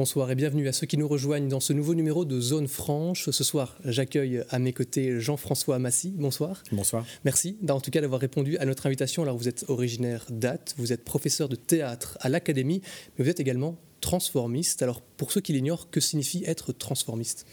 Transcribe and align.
Bonsoir 0.00 0.30
et 0.30 0.34
bienvenue 0.34 0.66
à 0.66 0.72
ceux 0.72 0.86
qui 0.86 0.96
nous 0.96 1.06
rejoignent 1.06 1.48
dans 1.48 1.60
ce 1.60 1.74
nouveau 1.74 1.94
numéro 1.94 2.24
de 2.24 2.40
Zone 2.40 2.68
Franche. 2.68 3.28
Ce 3.28 3.44
soir, 3.44 3.76
j'accueille 3.84 4.42
à 4.48 4.58
mes 4.58 4.72
côtés 4.72 5.20
Jean-François 5.20 5.78
Massy. 5.78 6.14
Bonsoir. 6.16 6.62
Bonsoir. 6.72 7.04
Merci 7.26 7.58
en 7.68 7.82
tout 7.82 7.90
cas 7.90 8.00
d'avoir 8.00 8.18
répondu 8.18 8.56
à 8.56 8.64
notre 8.64 8.86
invitation. 8.86 9.22
Alors 9.22 9.36
vous 9.36 9.46
êtes 9.46 9.66
originaire 9.68 10.24
d'Ath, 10.30 10.74
vous 10.78 10.94
êtes 10.94 11.04
professeur 11.04 11.50
de 11.50 11.56
théâtre 11.56 12.16
à 12.22 12.30
l'Académie, 12.30 12.80
mais 13.18 13.24
vous 13.24 13.30
êtes 13.30 13.40
également 13.40 13.76
transformiste. 14.00 14.80
Alors 14.80 15.02
pour 15.02 15.32
ceux 15.32 15.42
qui 15.42 15.52
l'ignorent, 15.52 15.90
que 15.90 16.00
signifie 16.00 16.44
être 16.46 16.72
transformiste? 16.72 17.44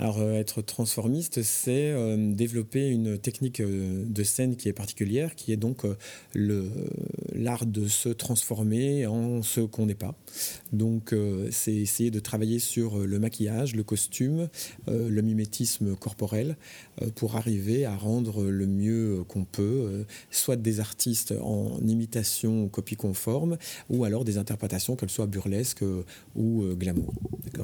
Alors, 0.00 0.20
euh, 0.20 0.34
être 0.34 0.62
transformiste, 0.62 1.42
c'est 1.42 1.90
euh, 1.90 2.32
développer 2.32 2.86
une 2.88 3.18
technique 3.18 3.58
euh, 3.58 4.04
de 4.06 4.22
scène 4.22 4.54
qui 4.54 4.68
est 4.68 4.72
particulière, 4.72 5.34
qui 5.34 5.52
est 5.52 5.56
donc 5.56 5.84
l'art 7.34 7.66
de 7.66 7.88
se 7.88 8.08
transformer 8.08 9.06
en 9.06 9.42
ce 9.42 9.60
qu'on 9.60 9.86
n'est 9.86 9.96
pas. 9.96 10.14
Donc, 10.72 11.14
c'est 11.50 11.74
essayer 11.74 12.10
de 12.10 12.20
travailler 12.20 12.58
sur 12.58 12.98
le 12.98 13.18
maquillage, 13.18 13.74
le 13.74 13.82
costume, 13.82 14.48
le 14.86 15.20
mimétisme 15.20 15.96
corporel, 15.96 16.56
pour 17.14 17.36
arriver 17.36 17.84
à 17.84 17.96
rendre 17.96 18.44
le 18.44 18.66
mieux 18.66 19.24
qu'on 19.28 19.44
peut, 19.44 20.04
soit 20.30 20.56
des 20.56 20.80
artistes 20.80 21.34
en 21.40 21.78
imitation 21.86 22.68
copie 22.68 22.96
conforme, 22.96 23.56
ou 23.88 24.04
alors 24.04 24.24
des 24.24 24.38
interprétations, 24.38 24.96
qu'elles 24.96 25.10
soient 25.10 25.26
burlesques 25.26 25.84
ou 26.36 26.64
glamour. 26.74 27.14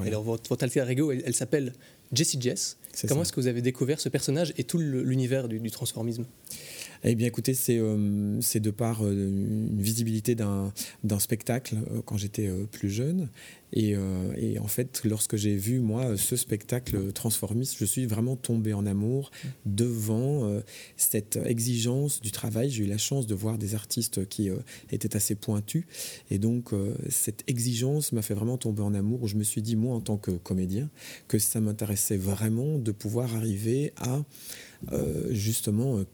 Alors, 0.01 0.23
votre, 0.23 0.49
votre 0.49 0.63
alter 0.63 0.85
ego, 0.89 1.11
elle 1.11 1.35
s'appelle 1.35 1.73
Jessie 2.13 2.39
Jess. 2.39 2.77
Comment 3.07 3.23
est-ce 3.23 3.33
que 3.33 3.41
vous 3.41 3.47
avez 3.47 3.61
découvert 3.61 3.99
ce 3.99 4.09
personnage 4.09 4.53
et 4.57 4.63
tout 4.63 4.77
l'univers 4.77 5.47
du, 5.47 5.71
transformisme? 5.71 6.25
Eh 7.07 7.13
bien, 7.13 7.27
écoutez, 7.27 7.53
c'est 7.53 7.77
euh, 7.77 8.39
de 8.39 8.71
par 8.71 9.05
euh, 9.05 9.11
une 9.11 9.79
visibilité 9.79 10.33
d'un 10.33 10.73
spectacle 11.19 11.75
euh, 11.91 12.01
quand 12.03 12.17
j'étais 12.17 12.49
plus 12.71 12.89
jeune. 12.89 13.29
Et, 13.73 13.95
en 14.57 14.67
fait, 14.67 15.01
lorsque 15.03 15.35
j'ai 15.35 15.57
vu, 15.57 15.81
moi, 15.81 16.15
ce 16.15 16.37
spectacle 16.37 17.11
transformiste, 17.11 17.75
je 17.77 17.83
suis 17.83 18.05
vraiment 18.05 18.37
tombé 18.37 18.73
en 18.73 18.85
amour 18.85 19.31
devant 19.65 20.61
cette 20.95 21.37
exigence 21.43 22.21
du 22.21 22.31
travail. 22.31 22.69
J'ai 22.69 22.85
eu 22.85 22.87
la 22.87 22.97
chance 22.97 23.27
de 23.27 23.35
voir 23.35 23.57
des 23.57 23.75
artistes 23.75 24.29
qui 24.29 24.49
étaient 24.91 25.17
assez 25.17 25.35
pointus. 25.35 25.83
Et 26.31 26.37
donc, 26.37 26.69
cette 27.09 27.43
exigence 27.47 28.13
m'a 28.13 28.21
fait 28.21 28.33
vraiment 28.33 28.57
tomber 28.57 28.81
en 28.81 28.93
amour, 28.93 29.27
je 29.27 29.35
me 29.35 29.43
suis 29.43 29.61
dit, 29.61 29.75
moi, 29.75 29.93
en 29.93 30.01
tant 30.01 30.15
que 30.15 30.31
comédien, 30.31 30.89
que 31.27 31.37
ça 31.37 31.59
m'intéressait 31.59 32.17
vraiment 32.17 32.79
de 32.79 32.93
pouvoir 32.93 33.35
arriver 33.35 33.91
à, 33.97 34.23
justement, 35.31 36.05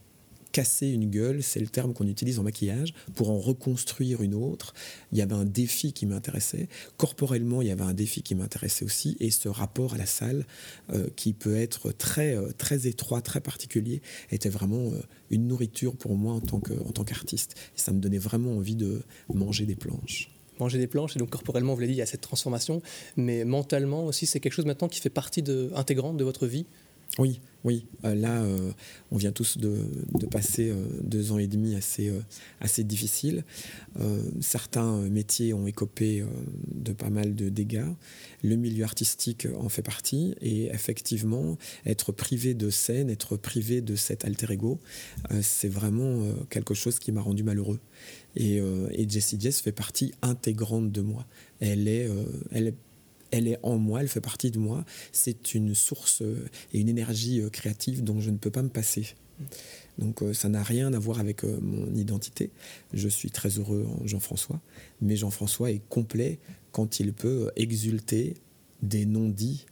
casser 0.52 0.88
une 0.88 1.09
gueule, 1.09 1.44
c'est 1.44 1.59
le 1.59 1.67
terme 1.67 1.94
qu'on 1.94 2.07
utilise 2.07 2.39
en 2.39 2.44
maquillage, 2.44 2.94
pour 3.16 3.30
en 3.30 3.39
reconstruire 3.39 4.21
une 4.21 4.33
autre. 4.33 4.73
Il 5.11 5.17
y 5.17 5.21
avait 5.21 5.35
un 5.35 5.45
défi 5.45 5.94
qui 5.94 6.05
m'intéressait. 6.05 6.67
Corporellement, 6.97 7.61
il 7.61 7.67
y 7.67 7.71
avait 7.71 7.83
un 7.83 7.94
défi 7.94 8.21
qui 8.21 8.35
m'intéressait 8.35 8.85
aussi. 8.85 9.17
Et 9.19 9.31
ce 9.31 9.49
rapport 9.49 9.94
à 9.94 9.97
la 9.97 10.05
salle, 10.05 10.45
euh, 10.94 11.07
qui 11.16 11.33
peut 11.33 11.55
être 11.55 11.91
très, 11.91 12.35
euh, 12.35 12.52
très 12.57 12.88
étroit, 12.88 13.22
très 13.22 13.41
particulier, 13.41 14.02
était 14.31 14.49
vraiment 14.49 14.91
euh, 14.91 15.02
une 15.29 15.47
nourriture 15.47 15.95
pour 15.95 16.16
moi 16.16 16.33
en 16.33 16.41
tant 16.41 17.03
qu'artiste. 17.03 17.55
ça 17.75 17.91
me 17.91 17.99
donnait 17.99 18.17
vraiment 18.17 18.52
envie 18.57 18.75
de 18.75 19.02
manger 19.33 19.66
des 19.66 19.75
planches 19.75 20.29
manger 20.59 20.77
des 20.77 20.88
planches. 20.88 21.16
Et 21.16 21.19
donc 21.19 21.31
corporellement, 21.31 21.73
vous 21.73 21.79
l'avez 21.79 21.94
dit, 21.94 21.97
il 21.97 21.99
y 21.99 22.03
a 22.03 22.05
cette 22.05 22.22
transformation. 22.22 22.81
Mais 23.17 23.45
mentalement 23.45 24.05
aussi, 24.05 24.25
c'est 24.25 24.39
quelque 24.39 24.53
chose 24.53 24.66
maintenant 24.66 24.88
qui 24.88 24.99
fait 24.99 25.09
partie 25.09 25.44
intégrante 25.75 26.17
de 26.17 26.23
votre 26.23 26.47
vie? 26.47 26.66
Oui, 27.20 27.42
oui. 27.64 27.86
Euh, 28.06 28.16
là, 28.16 28.42
euh, 28.42 28.72
on 29.12 29.17
vient 29.17 29.34
tous 29.34 29.58
de, 29.58 29.86
passer 30.31 30.70
euh, 30.70 30.86
deux 31.04 31.34
ans 31.34 31.38
et 31.38 31.48
demi 31.48 31.76
assez, 31.76 32.12
assez 32.62 32.84
difficiles. 32.84 33.44
certains 34.40 35.02
métiers 35.09 35.53
ont 35.53 35.68
écopé 35.68 36.24
de 36.74 36.94
pas 36.94 37.09
mal 37.09 37.35
de 37.35 37.50
dégâts. 37.50 37.91
Le 38.44 38.56
milieu 38.56 38.84
artistique 38.84 39.47
en 39.59 39.68
fait 39.68 39.81
partie. 39.81 40.35
Et 40.41 40.68
effectivement, 40.68 41.58
être 41.85 42.12
privé 42.12 42.53
de 42.53 42.69
scène, 42.69 43.09
être 43.09 43.35
privé 43.35 43.81
de 43.81 43.96
cet 43.96 44.24
alter 44.25 44.53
ego, 44.53 44.80
c'est 45.41 45.69
vraiment 45.69 46.24
quelque 46.50 46.74
chose 46.74 47.00
qui 47.00 47.12
m'a 47.12 47.22
rendu 47.22 47.44
malheureux. 47.44 47.80
Et, 48.35 48.62
Jessie 49.09 49.38
Jess 49.40 49.59
fait 49.59 49.74
partie 49.74 50.14
intégrante 50.22 50.91
de 50.91 51.02
moi. 51.02 51.25
Elle 51.59 51.88
est, 51.88 52.09
elle 52.52 52.68
est 52.68 52.75
elle 53.31 53.47
est 53.47 53.58
en 53.64 53.78
moi, 53.78 54.02
elle 54.02 54.08
fait 54.08 54.22
partie 54.22 54.52
de 54.52 54.59
moi. 54.59 54.86
C'est 55.12 55.56
une 55.56 55.74
source 55.74 56.22
euh, 56.22 56.46
et 56.74 56.80
une 56.80 56.90
énergie 56.90 57.42
euh, 57.42 57.50
créative 57.50 58.03
dont 58.03 58.19
je 58.19 58.30
ne 58.30 58.38
peux 58.38 58.52
pas 58.52 58.62
me 58.62 58.69
passer. 58.69 59.16
Donc 59.97 60.22
euh, 60.22 60.34
ça 60.34 60.50
n'a 60.50 60.62
rien 60.64 60.94
à 60.94 61.00
voir 61.00 61.19
avec 61.19 61.44
mon 61.44 61.94
identité. 61.96 62.52
Je 62.94 63.08
suis 63.08 63.31
très 63.31 63.50
heureux 63.58 63.88
en 63.88 64.06
Jean-François, 64.06 64.62
mais 65.02 65.16
Jean-François 65.16 65.72
est 65.72 65.81
complet 65.90 66.40
quand 66.72 67.00
il 67.00 67.14
peut 67.14 67.52
exulter 67.56 68.36
des 68.81 69.06
non-dits 69.06 69.66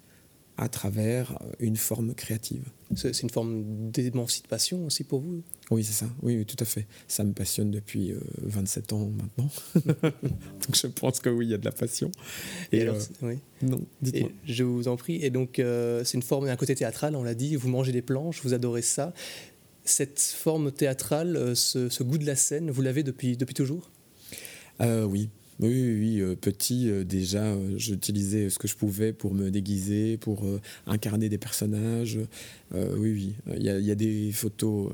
à 0.59 0.68
travers 0.68 1.40
une 1.59 1.78
forme 1.78 2.14
créative. 2.14 2.66
C'est 2.96 3.22
une 3.22 3.30
forme 3.30 3.64
d'émancipation 3.92 4.86
aussi 4.86 5.06
pour 5.06 5.22
vous? 5.22 5.42
Oui, 5.72 5.86
c'est 5.86 5.94
ça. 5.94 6.08
Oui, 6.22 6.46
tout 6.46 6.58
à 6.59 6.66
fait. 6.66 6.86
Ça 7.08 7.24
me 7.24 7.31
passionne 7.31 7.72
depuis 7.72 8.14
27 8.42 8.92
euh, 8.92 8.96
ans 8.96 9.09
maintenant. 9.09 9.50
donc 10.12 10.75
je 10.75 10.88
pense 10.88 11.22
que 11.22 11.30
oui, 11.30 11.46
il 11.46 11.52
y 11.52 11.53
a 11.53 11.58
de 11.58 11.64
la 11.64 11.72
passion. 11.72 12.12
Et, 12.74 12.81
alors, 12.81 12.98
euh, 12.98 13.28
oui. 13.28 13.40
Non, 13.62 13.80
dites-moi. 14.02 14.31
Je 14.44 14.64
vous 14.66 14.90
en 14.90 14.98
prie. 14.98 15.24
Et 15.24 15.30
donc, 15.30 15.59
euh, 15.59 16.03
c'est 16.03 16.18
une 16.18 16.24
forme 16.24 16.48
d'un 16.48 16.58
côté 16.58 16.75
théâtral, 16.75 17.16
on 17.16 17.24
l'a 17.24 17.36
dit. 17.36 17.56
Vous 17.56 17.69
mangez 17.69 17.94
des 17.94 18.02
planches, 18.02 18.42
vous 18.44 18.53
adorez 18.53 18.81
ça. 18.81 19.14
Cette 19.86 20.19
forme 20.19 20.74
théâtrale, 20.74 21.56
ce, 21.56 21.88
ce 21.88 22.03
goût 22.03 22.18
de 22.18 22.25
la 22.25 22.36
scène, 22.36 22.69
vous 22.69 22.81
l'avez 22.81 23.03
depuis, 23.03 23.38
depuis 23.38 23.56
toujours? 23.56 23.90
Oui, 24.81 25.30
oui, 25.68 25.97
oui, 26.00 26.22
euh, 26.22 26.36
petit, 26.38 26.90
euh, 26.90 27.03
déjà, 27.03 27.44
euh, 27.44 27.78
j'utilisais 27.78 28.50
ce 28.50 28.58
que 28.58 28.68
je 28.70 28.78
pouvais 28.78 29.12
pour 29.12 29.34
me 29.34 29.52
déguiser, 29.52 30.16
pour 30.16 30.46
incarner 30.88 31.28
des 31.28 31.38
personnages. 31.38 32.18
oui, 32.74 33.12
oui, 33.12 33.36
il 33.58 33.64
y, 33.64 33.92
a 33.92 33.96
des 33.96 34.31
photos 34.31 34.92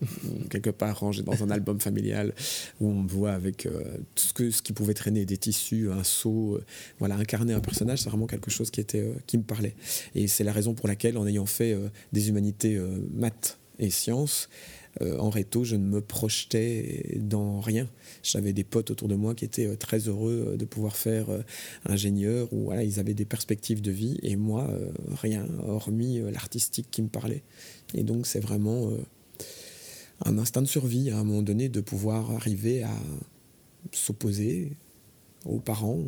quelque 0.50 0.70
part 0.70 0.98
rangées 0.98 1.22
dans 1.22 1.44
un 1.44 1.50
album 1.50 1.78
familial 1.80 2.32
où 2.80 2.88
on 2.88 3.02
me 3.02 3.08
voit 3.08 3.32
avec 3.32 3.68
tout 4.14 4.24
ce, 4.24 4.32
que, 4.32 4.50
ce 4.50 4.62
qui 4.62 4.72
pouvait 4.72 4.94
traîner, 4.94 5.24
des 5.24 5.36
tissus, 5.36 5.90
un 5.90 6.04
seau. 6.04 6.60
voilà, 6.98 7.16
incarner 7.16 7.52
un 7.52 7.60
personnage, 7.60 8.00
c'est 8.00 8.08
vraiment 8.08 8.26
quelque 8.26 8.50
chose 8.50 8.70
qui, 8.70 8.80
était, 8.80 9.12
qui 9.26 9.38
me 9.38 9.42
parlait. 9.44 9.74
Et 10.14 10.26
c'est 10.26 10.44
la 10.44 10.52
raison 10.52 10.74
pour 10.74 10.88
laquelle, 10.88 11.16
en 11.16 11.26
ayant 11.26 11.46
fait 11.46 11.76
des 12.12 12.28
humanités 12.28 12.80
maths 13.12 13.58
et 13.78 13.90
sciences, 13.90 14.48
euh, 15.02 15.18
en 15.18 15.30
réto, 15.30 15.64
je 15.64 15.76
ne 15.76 15.84
me 15.84 16.00
projetais 16.00 17.16
dans 17.16 17.60
rien. 17.60 17.88
J'avais 18.22 18.52
des 18.52 18.64
potes 18.64 18.90
autour 18.90 19.08
de 19.08 19.14
moi 19.14 19.34
qui 19.34 19.44
étaient 19.44 19.66
euh, 19.66 19.76
très 19.76 20.08
heureux 20.08 20.48
euh, 20.48 20.56
de 20.56 20.64
pouvoir 20.64 20.96
faire 20.96 21.26
ingénieur 21.84 22.52
ou 22.52 22.64
voilà, 22.64 22.82
ils 22.84 22.98
avaient 22.98 23.14
des 23.14 23.24
perspectives 23.24 23.80
de 23.80 23.90
vie 23.90 24.18
et 24.22 24.36
moi, 24.36 24.70
rien, 25.08 25.46
hormis 25.66 26.20
l'artistique 26.32 26.88
qui 26.90 27.02
me 27.02 27.08
parlait. 27.08 27.42
Et 27.94 28.02
donc, 28.02 28.26
c'est 28.26 28.40
vraiment 28.40 28.90
un 30.24 30.38
instinct 30.38 30.62
de 30.62 30.66
survie 30.66 31.10
à 31.10 31.18
un 31.18 31.24
moment 31.24 31.42
donné 31.42 31.68
de 31.68 31.80
pouvoir 31.80 32.30
arriver 32.32 32.82
à 32.82 32.94
s'opposer 33.92 34.72
aux 35.44 35.60
parents 35.60 36.04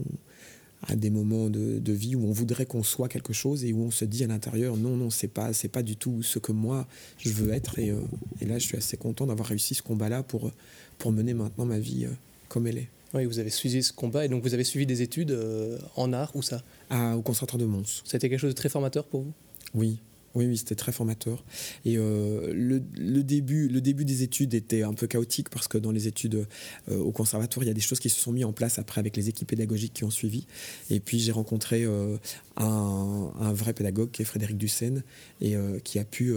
à 0.86 0.96
des 0.96 1.10
moments 1.10 1.50
de, 1.50 1.92
vie 1.92 2.14
où 2.14 2.24
on 2.26 2.32
voudrait 2.32 2.66
qu'on 2.66 2.82
soit 2.82 3.08
quelque 3.08 3.32
chose 3.32 3.64
et 3.64 3.72
où 3.72 3.82
on 3.82 3.90
se 3.90 4.04
dit 4.04 4.24
à 4.24 4.26
l'intérieur 4.26 4.76
non 4.76 4.96
non 4.96 5.10
c'est 5.10 5.28
pas 5.28 5.52
c'est 5.52 5.68
pas 5.68 5.82
du 5.82 5.96
tout 5.96 6.22
ce 6.22 6.38
que 6.38 6.52
moi 6.52 6.86
je 7.18 7.30
veux 7.30 7.52
être 7.52 7.78
et, 7.78 7.90
euh, 7.90 8.00
et 8.40 8.46
là 8.46 8.58
je 8.58 8.64
suis 8.64 8.76
assez 8.76 8.96
content 8.96 9.26
d'avoir 9.26 9.48
réussi 9.48 9.74
ce 9.74 9.82
combat 9.82 10.08
là 10.08 10.22
pour 10.22 10.50
pour 10.98 11.12
mener 11.12 11.34
maintenant 11.34 11.66
ma 11.66 11.78
vie 11.78 12.04
euh, 12.04 12.10
comme 12.48 12.66
elle 12.66 12.78
est. 12.78 12.88
Oui, 13.12 13.24
vous 13.24 13.40
avez 13.40 13.50
suivi 13.50 13.82
ce 13.82 13.92
combat 13.92 14.24
et 14.24 14.28
donc 14.28 14.42
vous 14.44 14.54
avez 14.54 14.62
suivi 14.62 14.86
des 14.86 15.02
études 15.02 15.32
euh, 15.32 15.78
en 15.96 16.12
art 16.12 16.30
ou 16.36 16.42
ça? 16.42 16.62
Au 16.90 17.22
Conservatoire 17.22 17.58
de 17.58 17.64
Mons. 17.64 18.02
C'était 18.04 18.28
quelque 18.28 18.38
chose 18.38 18.50
de 18.50 18.56
très 18.56 18.68
formateur 18.68 19.04
pour 19.04 19.22
vous? 19.22 19.32
Oui, 19.74 19.98
oui, 20.34 20.46
oui, 20.46 20.56
c'était 20.56 20.76
très 20.76 20.92
formateur. 20.92 21.44
Et 21.84 21.96
euh, 21.96 22.52
le, 22.54 23.22
début, 23.22 23.68
le 23.68 23.80
début 23.80 24.04
des 24.04 24.22
études 24.22 24.54
était 24.54 24.82
un 24.82 24.94
peu 24.94 25.06
chaotique 25.06 25.50
parce 25.50 25.66
que 25.66 25.76
dans 25.76 25.90
les 25.90 26.06
études 26.06 26.46
euh, 26.88 26.98
au 26.98 27.10
conservatoire, 27.10 27.64
il 27.64 27.66
y 27.66 27.70
a 27.70 27.74
des 27.74 27.80
choses 27.80 27.98
qui 27.98 28.10
se 28.10 28.20
sont 28.20 28.32
mises 28.32 28.44
en 28.44 28.52
place 28.52 28.78
après 28.78 29.00
avec 29.00 29.16
les 29.16 29.28
équipes 29.28 29.48
pédagogiques 29.48 29.92
qui 29.92 30.04
ont 30.04 30.10
suivi. 30.10 30.46
Et 30.88 31.00
puis 31.00 31.18
j'ai 31.18 31.32
rencontré 31.32 31.84
euh, 31.84 32.16
un, 32.56 33.52
vrai 33.52 33.72
pédagogue 33.72 34.12
qui 34.12 34.22
est 34.22 34.24
Frédéric 34.24 34.56
Dussène 34.56 35.02
et 35.40 35.56
qui 35.82 35.98
a 35.98 36.04
pu 36.04 36.32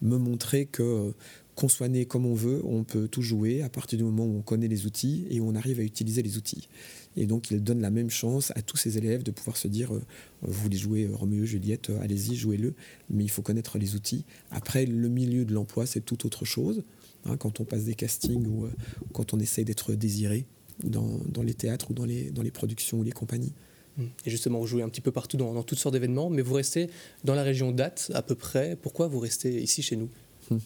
me 0.00 0.16
montrer 0.16 0.66
que 0.66 1.12
qu'on 1.54 1.68
soit 1.68 1.88
né 1.88 2.06
comme 2.06 2.24
on 2.24 2.34
veut, 2.34 2.62
on 2.64 2.84
peut 2.84 3.06
tout 3.06 3.20
jouer 3.20 3.60
à 3.60 3.68
partir 3.68 3.98
du 3.98 4.04
moment 4.04 4.24
où 4.24 4.38
on 4.38 4.40
connaît 4.40 4.68
les 4.68 4.86
outils 4.86 5.26
et 5.28 5.40
où 5.40 5.48
on 5.48 5.54
arrive 5.54 5.78
à 5.80 5.82
utiliser 5.82 6.22
les 6.22 6.38
outils. 6.38 6.68
Et 7.16 7.26
donc, 7.26 7.50
il 7.50 7.62
donne 7.62 7.80
la 7.80 7.90
même 7.90 8.10
chance 8.10 8.52
à 8.54 8.62
tous 8.62 8.76
ses 8.76 8.96
élèves 8.96 9.22
de 9.22 9.30
pouvoir 9.30 9.56
se 9.56 9.68
dire 9.68 9.94
euh, 9.94 10.02
vous 10.42 10.62
voulez 10.62 10.76
jouer 10.76 11.04
euh, 11.04 11.14
Roméo 11.14 11.44
Juliette, 11.44 11.90
euh, 11.90 12.00
allez-y, 12.00 12.36
jouez-le, 12.36 12.74
mais 13.08 13.24
il 13.24 13.30
faut 13.30 13.42
connaître 13.42 13.78
les 13.78 13.96
outils. 13.96 14.24
Après, 14.50 14.86
le 14.86 15.08
milieu 15.08 15.44
de 15.44 15.52
l'emploi, 15.52 15.86
c'est 15.86 16.00
tout 16.00 16.24
autre 16.26 16.44
chose. 16.44 16.82
Hein, 17.24 17.36
quand 17.36 17.60
on 17.60 17.64
passe 17.64 17.84
des 17.84 17.94
castings 17.94 18.46
ou 18.46 18.68
quand 19.12 19.34
on 19.34 19.40
essaye 19.40 19.64
d'être 19.64 19.92
désiré 19.92 20.46
dans, 20.84 21.20
les 21.42 21.52
théâtres 21.52 21.90
ou 21.90 21.94
dans 21.94 22.06
les, 22.06 22.30
dans 22.30 22.42
les 22.42 22.50
productions 22.50 22.98
ou 22.98 23.02
les 23.02 23.12
compagnies. 23.12 23.52
Mmh. 23.98 24.04
Et 24.24 24.30
justement, 24.30 24.58
vous 24.60 24.66
jouez 24.66 24.82
un 24.82 24.88
petit 24.88 25.02
peu 25.02 25.12
partout 25.12 25.36
dans, 25.36 25.62
toutes 25.62 25.78
sortes 25.78 25.92
d'événements, 25.92 26.30
mais 26.30 26.40
vous 26.40 26.54
restez 26.54 26.88
dans 27.24 27.34
la 27.34 27.42
région 27.42 27.72
date 27.72 28.10
à 28.14 28.22
peu 28.22 28.36
près. 28.36 28.76
Pourquoi 28.80 29.08
vous 29.08 29.18
restez 29.18 29.60
ici 29.60 29.82
chez 29.82 29.96
nous? 29.96 30.08
Mmh. 30.50 30.56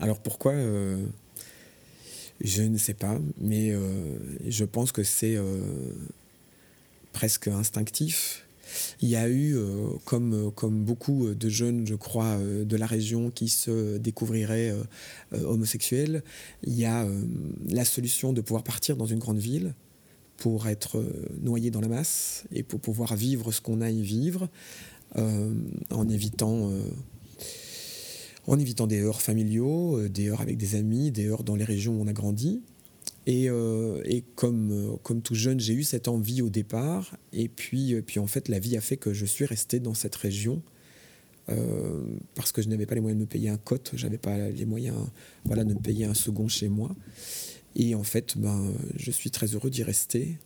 Alors 0.00 0.18
pourquoi 0.18 0.54
je 2.40 2.62
ne 2.62 2.78
sais 2.78 2.94
pas, 2.94 3.18
mais 3.40 3.70
euh, 3.70 4.18
je 4.46 4.64
pense 4.64 4.92
que 4.92 5.02
c'est 5.02 5.36
euh, 5.36 5.60
presque 7.12 7.48
instinctif. 7.48 8.46
Il 9.02 9.08
y 9.08 9.16
a 9.16 9.28
eu, 9.28 9.56
comme, 10.04 10.52
comme 10.54 10.84
beaucoup 10.84 11.34
de 11.34 11.48
jeunes, 11.48 11.88
je 11.88 11.96
crois, 11.96 12.38
de 12.38 12.76
la 12.76 12.86
région 12.86 13.32
qui 13.32 13.48
se 13.48 13.96
découvriraient 13.96 14.72
homosexuels, 15.32 16.22
il 16.62 16.74
y 16.74 16.84
a 16.84 17.04
la 17.68 17.84
solution 17.84 18.32
de 18.32 18.40
pouvoir 18.40 18.62
partir 18.62 18.96
dans 18.96 19.06
une 19.06 19.18
grande 19.18 19.40
ville 19.40 19.74
pour 20.36 20.68
être 20.68 21.04
noyé 21.42 21.72
dans 21.72 21.80
la 21.80 21.88
masse 21.88 22.44
et 22.52 22.62
pour 22.62 22.78
pouvoir 22.78 23.16
vivre 23.16 23.50
ce 23.50 23.60
qu'on 23.60 23.80
a 23.80 23.86
à 23.86 23.90
y 23.90 24.02
vivre, 24.02 24.48
en 25.16 26.08
évitant 26.08 26.70
en 28.50 28.58
évitant 28.58 28.88
des 28.88 29.00
heures 29.00 29.22
familiaux, 29.22 29.96
euh, 29.96 30.08
des 30.08 30.28
heures 30.28 30.40
avec 30.40 30.56
des 30.56 30.74
amis, 30.74 31.12
des 31.12 31.28
heures 31.28 31.44
dans 31.44 31.54
les 31.54 31.64
régions 31.64 31.94
où 31.94 32.02
on 32.02 32.08
a 32.08 32.12
grandi. 32.12 32.60
Et, 33.26 33.48
euh, 33.48 34.02
comme, 34.34 34.72
euh, 34.72 34.96
comme 35.04 35.22
tout 35.22 35.36
jeune, 35.36 35.60
j'ai 35.60 35.72
eu 35.72 35.84
cette 35.84 36.08
envie 36.08 36.42
au 36.42 36.50
départ. 36.50 37.16
Et 37.32 37.48
puis, 37.48 38.02
puis, 38.02 38.18
en 38.18 38.26
fait, 38.26 38.48
la 38.48 38.58
vie 38.58 38.76
a 38.76 38.80
fait 38.80 38.96
que 38.96 39.12
je 39.12 39.24
suis 39.24 39.44
resté 39.44 39.78
dans 39.78 39.94
cette 39.94 40.16
région 40.16 40.62
parce 42.36 42.52
que 42.52 42.62
je 42.62 42.68
n'avais 42.68 42.86
pas 42.86 42.94
les 42.94 43.00
moyens 43.00 43.18
de 43.18 43.24
me 43.24 43.28
payer 43.28 43.48
un 43.48 43.56
cote, 43.56 43.90
j'avais 43.94 44.18
pas 44.18 44.50
les 44.50 44.66
moyens 44.66 44.96
voilà, 45.44 45.64
de 45.64 45.74
me 45.74 45.80
payer 45.80 46.04
un 46.04 46.14
second 46.14 46.46
chez 46.46 46.68
moi. 46.68 46.94
Et 47.74 47.96
en 47.96 48.04
fait, 48.04 48.38
ben, 48.38 48.72
je 48.94 49.10
suis 49.10 49.32
très 49.32 49.48
heureux 49.48 49.68
d'y 49.68 49.82
rester 49.82 50.38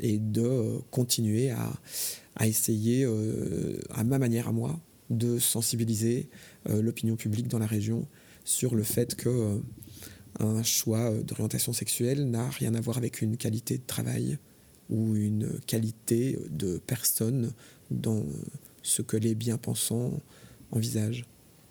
et 0.00 0.16
de 0.16 0.78
continuer 0.90 1.50
à 1.50 2.46
essayer 2.46 3.06
à 3.90 4.04
ma 4.04 4.18
manière 4.18 4.48
à 4.48 4.52
moi 4.52 4.80
de 5.10 5.38
sensibiliser 5.38 6.28
euh, 6.68 6.82
l'opinion 6.82 7.16
publique 7.16 7.48
dans 7.48 7.58
la 7.58 7.66
région 7.66 8.06
sur 8.44 8.74
le 8.74 8.82
fait 8.82 9.14
que 9.14 9.28
euh, 9.28 9.58
un 10.40 10.62
choix 10.62 11.10
d'orientation 11.10 11.72
sexuelle 11.72 12.28
n'a 12.28 12.48
rien 12.50 12.74
à 12.74 12.80
voir 12.80 12.98
avec 12.98 13.22
une 13.22 13.36
qualité 13.36 13.78
de 13.78 13.84
travail 13.86 14.38
ou 14.90 15.14
une 15.14 15.60
qualité 15.66 16.38
de 16.50 16.78
personne 16.78 17.52
dans 17.90 18.24
ce 18.82 19.02
que 19.02 19.16
les 19.16 19.34
bien-pensants 19.34 20.20
envisagent. 20.72 21.24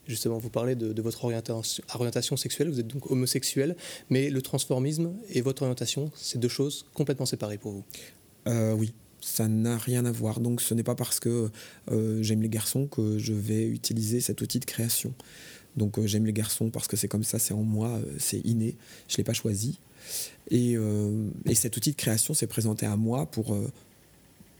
Justement, 0.08 0.38
vous 0.38 0.50
parlez 0.50 0.76
de, 0.76 1.02
votre 1.02 1.24
orientation, 1.24 1.84
orientation, 1.94 2.36
sexuelle, 2.36 2.70
vous 2.70 2.80
êtes 2.80 2.88
donc 2.88 3.10
homosexuel, 3.10 3.76
mais 4.10 4.30
le 4.30 4.42
transformisme 4.42 5.14
et 5.30 5.42
votre 5.42 5.62
orientation, 5.62 6.12
c'est 6.16 6.40
deux 6.40 6.50
choses 6.50 6.86
complètement 6.94 7.26
séparées 7.26 7.58
pour 7.58 7.72
vous. 7.72 7.84
Euh, 8.48 8.74
oui, 8.74 8.94
ça 9.24 9.48
n'a 9.48 9.78
rien 9.78 10.06
à 10.06 10.12
voir. 10.12 10.40
Donc 10.40 10.62
ce 10.62 10.74
n'est 10.74 10.84
pas 10.84 10.96
parce 10.96 11.20
que 11.20 11.50
euh, 11.92 12.22
j'aime 12.22 12.42
les 12.42 12.50
garçons 12.50 12.88
que 12.88 13.18
je 13.18 13.34
vais 13.34 13.66
utiliser 13.68 14.20
cet 14.20 14.42
outil 14.42 14.60
de 14.60 14.66
création. 14.66 15.14
Donc 15.78 15.98
euh, 15.98 16.06
j'aime 16.06 16.26
les 16.26 16.34
garçons 16.34 16.70
parce 16.70 16.88
que 16.88 16.98
c'est 16.98 17.08
comme 17.08 17.24
ça, 17.24 17.40
c'est 17.40 17.54
en 17.54 17.64
moi, 17.64 17.90
euh, 17.90 18.06
c'est 18.20 18.40
inné, 18.46 18.76
je 19.08 19.16
ne 19.16 19.18
l'ai 19.18 19.24
pas 19.24 19.34
choisi. 19.34 19.80
Et, 20.52 20.74
et, 21.46 21.56
cet 21.56 21.78
outil 21.78 21.92
de 21.92 21.96
création 21.96 22.34
s'est 22.34 22.46
présenté 22.46 22.86
à 22.86 22.98
moi 22.98 23.26
pour, 23.26 23.58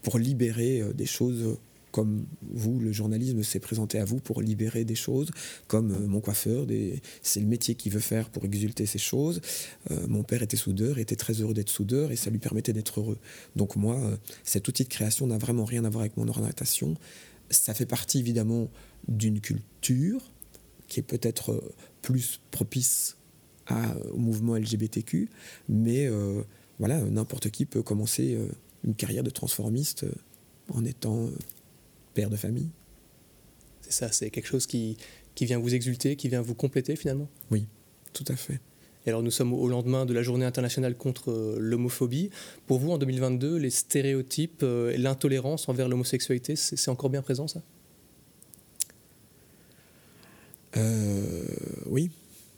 pour 0.00 0.18
libérer 0.18 0.82
des 0.94 1.04
choses 1.04 1.58
comme 1.94 2.26
vous, 2.42 2.80
le 2.80 2.90
journalisme 2.90 3.44
s'est 3.44 3.60
présenté 3.60 4.00
à 4.00 4.04
vous 4.04 4.18
pour 4.18 4.42
libérer 4.42 4.84
des 4.84 4.96
choses, 4.96 5.30
comme 5.68 5.92
euh, 5.92 6.08
mon 6.08 6.20
coiffeur, 6.20 6.66
c'est 7.22 7.38
le 7.38 7.46
métier 7.46 7.76
qu'il 7.76 7.92
veut 7.92 8.00
faire 8.00 8.30
pour 8.30 8.44
exulter 8.44 8.84
ces 8.84 8.98
choses. 8.98 9.40
Euh, 9.92 10.04
mon 10.08 10.24
père 10.24 10.42
était 10.42 10.56
soudeur, 10.56 10.98
était 10.98 11.14
très 11.14 11.34
heureux 11.34 11.54
d'être 11.54 11.68
soudeur 11.68 12.10
et 12.10 12.16
ça 12.16 12.30
lui 12.30 12.40
permettait 12.40 12.72
d'être 12.72 12.98
heureux. 12.98 13.16
Donc 13.54 13.76
moi, 13.76 13.94
euh, 13.94 14.16
cet 14.42 14.66
outil 14.66 14.82
de 14.82 14.88
création 14.88 15.28
n'a 15.28 15.38
vraiment 15.38 15.64
rien 15.64 15.84
à 15.84 15.88
voir 15.88 16.00
avec 16.00 16.16
mon 16.16 16.26
orientation. 16.26 16.96
Ça 17.48 17.74
fait 17.74 17.86
partie 17.86 18.18
évidemment 18.18 18.68
d'une 19.06 19.40
culture 19.40 20.32
qui 20.88 20.98
est 20.98 21.04
peut-être 21.04 21.62
plus 22.02 22.40
propice 22.50 23.16
au 24.12 24.18
mouvement 24.18 24.56
LGBTQ, 24.56 25.30
mais 25.68 26.10
voilà, 26.78 27.00
n'importe 27.00 27.50
qui 27.50 27.64
peut 27.64 27.82
commencer 27.82 28.36
une 28.82 28.94
carrière 28.94 29.22
de 29.22 29.30
transformiste 29.30 30.04
en 30.70 30.84
étant 30.84 31.30
père 32.14 32.30
de 32.30 32.36
famille. 32.36 32.70
C'est 33.82 33.92
ça, 33.92 34.12
c'est 34.12 34.30
quelque 34.30 34.46
chose 34.46 34.66
qui, 34.66 34.96
qui 35.34 35.44
vient 35.44 35.58
vous 35.58 35.74
exulter, 35.74 36.16
qui 36.16 36.28
vient 36.28 36.40
vous 36.40 36.54
compléter 36.54 36.96
finalement? 36.96 37.28
Oui, 37.50 37.66
tout 38.12 38.24
à 38.28 38.36
fait. 38.36 38.60
Et 39.06 39.10
alors 39.10 39.22
nous 39.22 39.30
sommes 39.30 39.52
au 39.52 39.68
lendemain 39.68 40.06
de 40.06 40.14
la 40.14 40.22
journée 40.22 40.46
internationale 40.46 40.96
contre 40.96 41.30
euh, 41.30 41.56
l'homophobie. 41.58 42.30
Pour 42.66 42.78
vous, 42.78 42.90
en 42.90 42.98
2022, 42.98 43.56
les 43.56 43.70
stéréotypes 43.70 44.62
euh, 44.62 44.92
et 44.92 44.96
l'intolérance 44.96 45.68
envers 45.68 45.88
l'homosexualité, 45.88 46.56
c'est 46.56 46.88
encore 46.88 47.10
bien 47.10 47.20
présent 47.22 47.46
ça? 47.46 47.62
Euh, 50.76 51.44
Oui, 51.86 52.10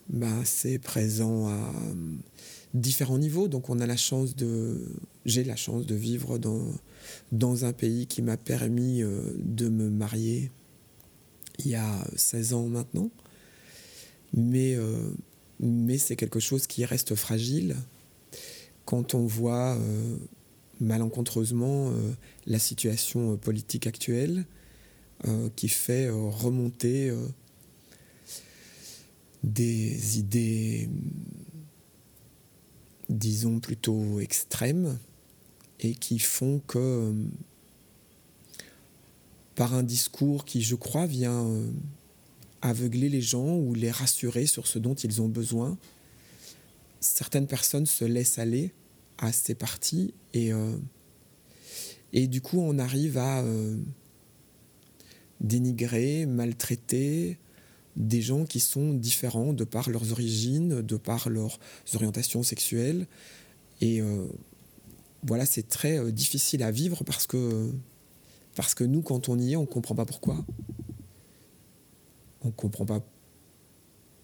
bah, 0.09 0.43
c'est 0.45 0.79
présent 0.79 1.47
à 1.47 1.73
différents 2.73 3.17
niveaux. 3.17 3.47
Donc 3.47 3.69
on 3.69 3.79
a 3.79 3.85
la 3.85 3.97
chance 3.97 4.35
de, 4.35 4.85
j'ai 5.25 5.43
la 5.43 5.55
chance 5.55 5.85
de 5.85 5.95
vivre 5.95 6.37
dans 6.37 6.71
dans 7.31 7.65
un 7.65 7.73
pays 7.73 8.07
qui 8.07 8.21
m'a 8.21 8.37
permis 8.37 9.01
euh, 9.01 9.21
de 9.37 9.69
me 9.69 9.89
marier 9.89 10.51
il 11.59 11.67
y 11.67 11.75
a 11.75 12.05
16 12.15 12.53
ans 12.53 12.67
maintenant. 12.67 13.09
Mais, 14.33 14.75
euh, 14.75 15.09
mais 15.59 15.97
c'est 15.97 16.15
quelque 16.15 16.39
chose 16.39 16.67
qui 16.67 16.85
reste 16.85 17.15
fragile 17.15 17.75
quand 18.85 19.15
on 19.15 19.25
voit 19.25 19.75
euh, 19.75 20.17
malencontreusement 20.79 21.91
la 22.45 22.59
situation 22.59 23.37
politique 23.37 23.87
actuelle 23.87 24.45
qui 25.55 25.67
fait 25.67 26.09
remonter 26.11 27.11
des 29.47 30.19
idées, 30.19 30.89
disons, 33.09 33.59
plutôt 33.59 34.19
extrêmes 34.19 34.99
et 35.79 35.93
qui 35.93 36.19
font 36.19 36.59
que, 36.67 36.77
euh, 36.77 37.13
par 39.55 39.73
un 39.73 39.83
discours 39.83 40.43
qui, 40.45 40.61
je 40.61 40.75
crois, 40.75 41.05
vient 41.05 41.45
euh, 41.45 41.71
aveugler 42.61 43.09
les 43.09 43.21
gens 43.21 43.55
ou 43.55 43.73
les 43.73 43.91
rassurer 43.91 44.45
sur 44.45 44.67
ce 44.67 44.79
dont 44.79 44.95
ils 44.95 45.21
ont 45.21 45.29
besoin, 45.29 45.77
certaines 46.99 47.47
personnes 47.47 47.85
se 47.85 48.05
laissent 48.05 48.39
aller 48.39 48.73
à 49.17 49.31
ces 49.31 49.55
parties 49.55 50.13
et, 50.33 50.51
euh, 50.51 50.77
et 52.13 52.27
du 52.27 52.41
coup 52.41 52.59
on 52.59 52.77
arrive 52.77 53.17
à 53.17 53.43
dénigrer, 55.41 56.25
maltraiter 56.25 57.37
des 57.97 58.21
gens 58.21 58.45
qui 58.45 58.61
sont 58.61 58.93
différents 58.93 59.51
de 59.51 59.65
par 59.65 59.89
leurs 59.89 60.13
origines, 60.13 60.81
de 60.81 60.95
par 60.95 61.29
leurs 61.29 61.59
orientations 61.93 62.43
sexuelles. 62.43 63.07
Et 63.81 64.01
voilà, 65.23 65.45
c'est 65.45 65.67
très 65.67 65.97
euh, 65.97 66.11
difficile 66.11 66.63
à 66.63 66.71
vivre 66.71 67.03
parce 67.03 67.27
que, 67.27 67.71
parce 68.55 68.73
que 68.73 68.83
nous, 68.83 69.01
quand 69.01 69.29
on 69.29 69.37
y 69.37 69.53
est, 69.53 69.55
on 69.55 69.61
ne 69.61 69.65
comprend 69.65 69.95
pas 69.95 70.05
pourquoi. 70.05 70.45
On 72.41 72.47
ne 72.47 72.53
comprend 72.53 72.85
pas 72.85 73.01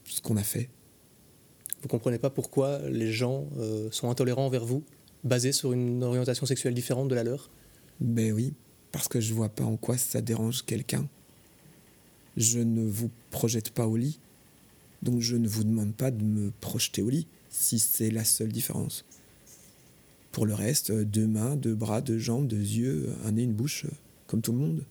ce 0.05 0.21
qu'on 0.21 0.37
a 0.37 0.43
fait. 0.43 0.69
Vous 1.81 1.87
ne 1.87 1.89
comprenez 1.89 2.17
pas 2.17 2.29
pourquoi 2.29 2.79
les 2.89 3.11
gens 3.11 3.45
euh, 3.57 3.89
sont 3.91 4.09
intolérants 4.09 4.45
envers 4.45 4.65
vous, 4.65 4.83
basés 5.23 5.51
sur 5.51 5.73
une 5.73 6.03
orientation 6.03 6.45
sexuelle 6.45 6.73
différente 6.73 7.09
de 7.09 7.15
la 7.15 7.23
leur? 7.23 7.49
Ben 7.99 8.31
oui, 8.31 8.53
parce 8.91 9.07
que 9.07 9.19
je 9.19 9.31
ne 9.31 9.35
vois 9.35 9.49
pas 9.49 9.65
en 9.65 9.75
quoi 9.75 9.97
ça 9.97 10.21
dérange 10.21 10.63
quelqu'un. 10.63 11.07
Je 12.37 12.59
ne 12.59 12.83
vous 12.87 13.11
projette 13.31 13.69
pas 13.69 13.87
au 13.87 13.95
lit, 13.95 14.19
donc 15.01 15.19
je 15.19 15.35
ne 15.35 15.47
vous 15.47 15.63
demande 15.63 15.93
pas 15.93 16.11
de 16.11 16.23
me 16.23 16.51
projeter 16.61 17.01
au 17.01 17.09
lit, 17.09 17.27
si 17.49 17.79
c'est 17.79 18.09
la 18.09 18.23
seule 18.23 18.51
différence. 18.51 19.05
Pour 20.31 20.45
le 20.45 20.55
reste, 20.55 20.91
deux 20.91 21.27
mains, 21.27 21.55
deux 21.55 21.75
bras, 21.75 22.01
deux 22.01 22.17
jambes, 22.17 22.47
deux 22.47 22.57
yeux, 22.57 23.09
un 23.25 23.33
nez, 23.33 23.43
une 23.43 23.53
bouche, 23.53 23.85
comme 24.25 24.41
tout 24.41 24.51
le 24.51 24.57
monde. 24.57 24.83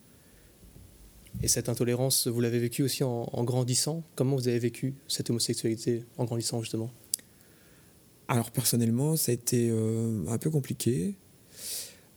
Et 1.42 1.48
cette 1.48 1.68
intolérance, 1.68 2.28
vous 2.28 2.40
l'avez 2.40 2.58
vécue 2.58 2.82
aussi 2.82 3.02
en, 3.02 3.44
grandissant? 3.44 4.04
Comment 4.14 4.36
vous 4.36 4.48
avez 4.48 4.58
vécu 4.58 4.94
cette 5.08 5.30
homosexualité 5.30 6.04
en 6.18 6.24
grandissant 6.24 6.60
justement? 6.60 6.90
Alors 8.28 8.50
personnellement, 8.50 9.16
ça 9.16 9.32
a 9.32 9.34
été 9.34 9.68
euh, 9.70 10.24
un 10.28 10.38
peu 10.38 10.50
compliqué. 10.50 11.14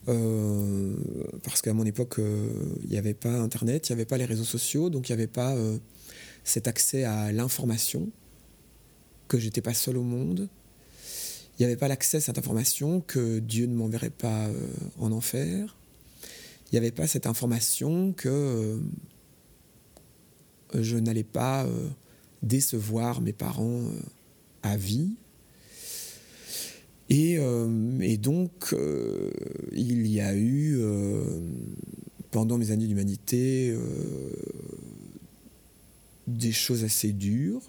Parce 0.06 1.62
qu'à 1.62 1.72
mon 1.74 1.84
époque, 1.84 2.16
il 2.18 2.90
n'y 2.90 2.98
avait 2.98 3.14
pas 3.14 3.32
Internet, 3.32 3.88
il 3.88 3.92
n'y 3.92 3.94
avait 3.94 4.06
pas 4.06 4.18
les 4.18 4.24
réseaux 4.24 4.44
sociaux, 4.44 4.90
donc 4.90 5.08
il 5.08 5.12
n'y 5.12 5.20
avait 5.20 5.26
pas 5.26 5.56
cet 6.44 6.68
accès 6.68 7.04
à 7.04 7.32
l'information, 7.32 8.08
que 9.28 9.38
j'étais 9.38 9.62
pas 9.62 9.74
seul 9.74 9.96
au 9.96 10.02
monde 10.02 10.48
il 11.58 11.62
n'y 11.62 11.66
avait 11.66 11.76
pas 11.76 11.88
l'accès 11.88 12.18
à 12.18 12.20
cette 12.20 12.38
information 12.38 13.00
que 13.00 13.38
Dieu 13.38 13.66
ne 13.66 13.74
m'enverrait 13.74 14.10
pas 14.10 14.46
euh, 14.46 14.68
en 14.98 15.10
enfer. 15.10 15.76
Il 16.66 16.74
n'y 16.74 16.78
avait 16.78 16.90
pas 16.90 17.06
cette 17.06 17.26
information 17.26 18.12
que 18.12 18.28
euh, 18.28 18.78
je 20.74 20.98
n'allais 20.98 21.24
pas 21.24 21.64
euh, 21.64 21.88
décevoir 22.42 23.22
mes 23.22 23.32
parents 23.32 23.84
à 24.62 24.76
vie. 24.76 25.16
Et, 27.08 27.38
et 28.00 28.16
donc, 28.16 28.74
il 29.72 30.06
y 30.06 30.20
a 30.20 30.36
eu, 30.36 30.80
pendant 32.30 32.58
mes 32.58 32.72
années 32.72 32.86
d'humanité, 32.86 33.76
des 36.26 36.52
choses 36.52 36.84
assez 36.84 37.12
dures 37.12 37.62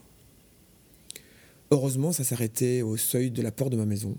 Heureusement, 1.70 2.14
ça 2.14 2.24
s'arrêtait 2.24 2.82
au 2.82 2.96
seuil 2.96 3.30
de 3.30 3.42
la 3.42 3.52
porte 3.52 3.72
de 3.72 3.78
ma 3.78 3.86
maison. 3.86 4.16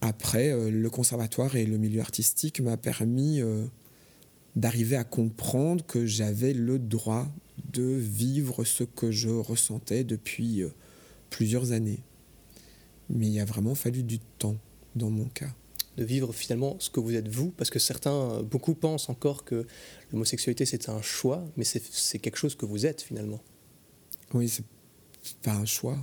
après, 0.00 0.70
le 0.70 0.88
conservatoire 0.88 1.54
et 1.56 1.66
le 1.66 1.76
milieu 1.76 2.00
artistique 2.00 2.60
m'a 2.60 2.78
permis 2.78 3.42
d'arriver 4.56 4.96
à 4.96 5.04
comprendre 5.04 5.84
que 5.84 6.06
j'avais 6.06 6.54
le 6.54 6.78
droit 6.78 7.28
de 7.72 7.82
vivre 7.82 8.64
ce 8.64 8.84
que 8.84 9.10
je 9.10 9.28
ressentais 9.28 10.02
depuis 10.02 10.64
plusieurs 11.30 11.72
années. 11.72 12.02
Mais 13.08 13.26
il 13.26 13.40
a 13.40 13.44
vraiment 13.44 13.74
fallu 13.74 14.02
du 14.02 14.18
temps 14.18 14.56
dans 14.94 15.10
mon 15.10 15.26
cas. 15.26 15.54
De 15.96 16.04
vivre 16.04 16.32
finalement 16.32 16.76
ce 16.78 16.90
que 16.90 17.00
vous 17.00 17.14
êtes 17.14 17.28
vous, 17.28 17.50
parce 17.50 17.70
que 17.70 17.78
certains, 17.78 18.42
beaucoup 18.42 18.74
pensent 18.74 19.08
encore 19.08 19.44
que 19.44 19.66
l'homosexualité 20.12 20.64
c'est 20.64 20.88
un 20.88 21.02
choix, 21.02 21.44
mais 21.56 21.64
c'est 21.64 22.18
quelque 22.18 22.36
chose 22.36 22.54
que 22.54 22.66
vous 22.66 22.86
êtes 22.86 23.02
finalement. 23.02 23.40
Oui, 24.32 24.48
c'est 24.48 24.64
pas 25.42 25.54
un 25.54 25.64
choix. 25.64 25.98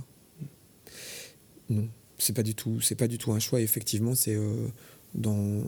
Non, 1.70 1.88
c'est 2.18 2.34
pas 2.34 2.42
du 2.42 2.54
tout, 2.54 2.80
c'est 2.80 2.94
pas 2.94 3.08
du 3.08 3.18
tout 3.18 3.32
un 3.32 3.38
choix. 3.38 3.60
Effectivement, 3.60 4.14
c'est 4.14 4.34
euh, 4.34 4.68
dans, 5.14 5.62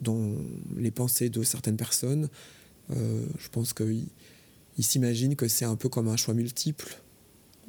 dans 0.00 0.34
les 0.76 0.90
pensées 0.90 1.30
de 1.30 1.42
certaines 1.42 1.76
personnes. 1.76 2.28
Euh, 2.90 3.24
je 3.38 3.48
pense 3.48 3.72
qu'ils 3.72 4.08
ils 4.78 4.84
s'imaginent 4.84 5.36
que 5.36 5.48
c'est 5.48 5.64
un 5.64 5.76
peu 5.76 5.88
comme 5.88 6.08
un 6.08 6.16
choix 6.16 6.34
multiple. 6.34 7.00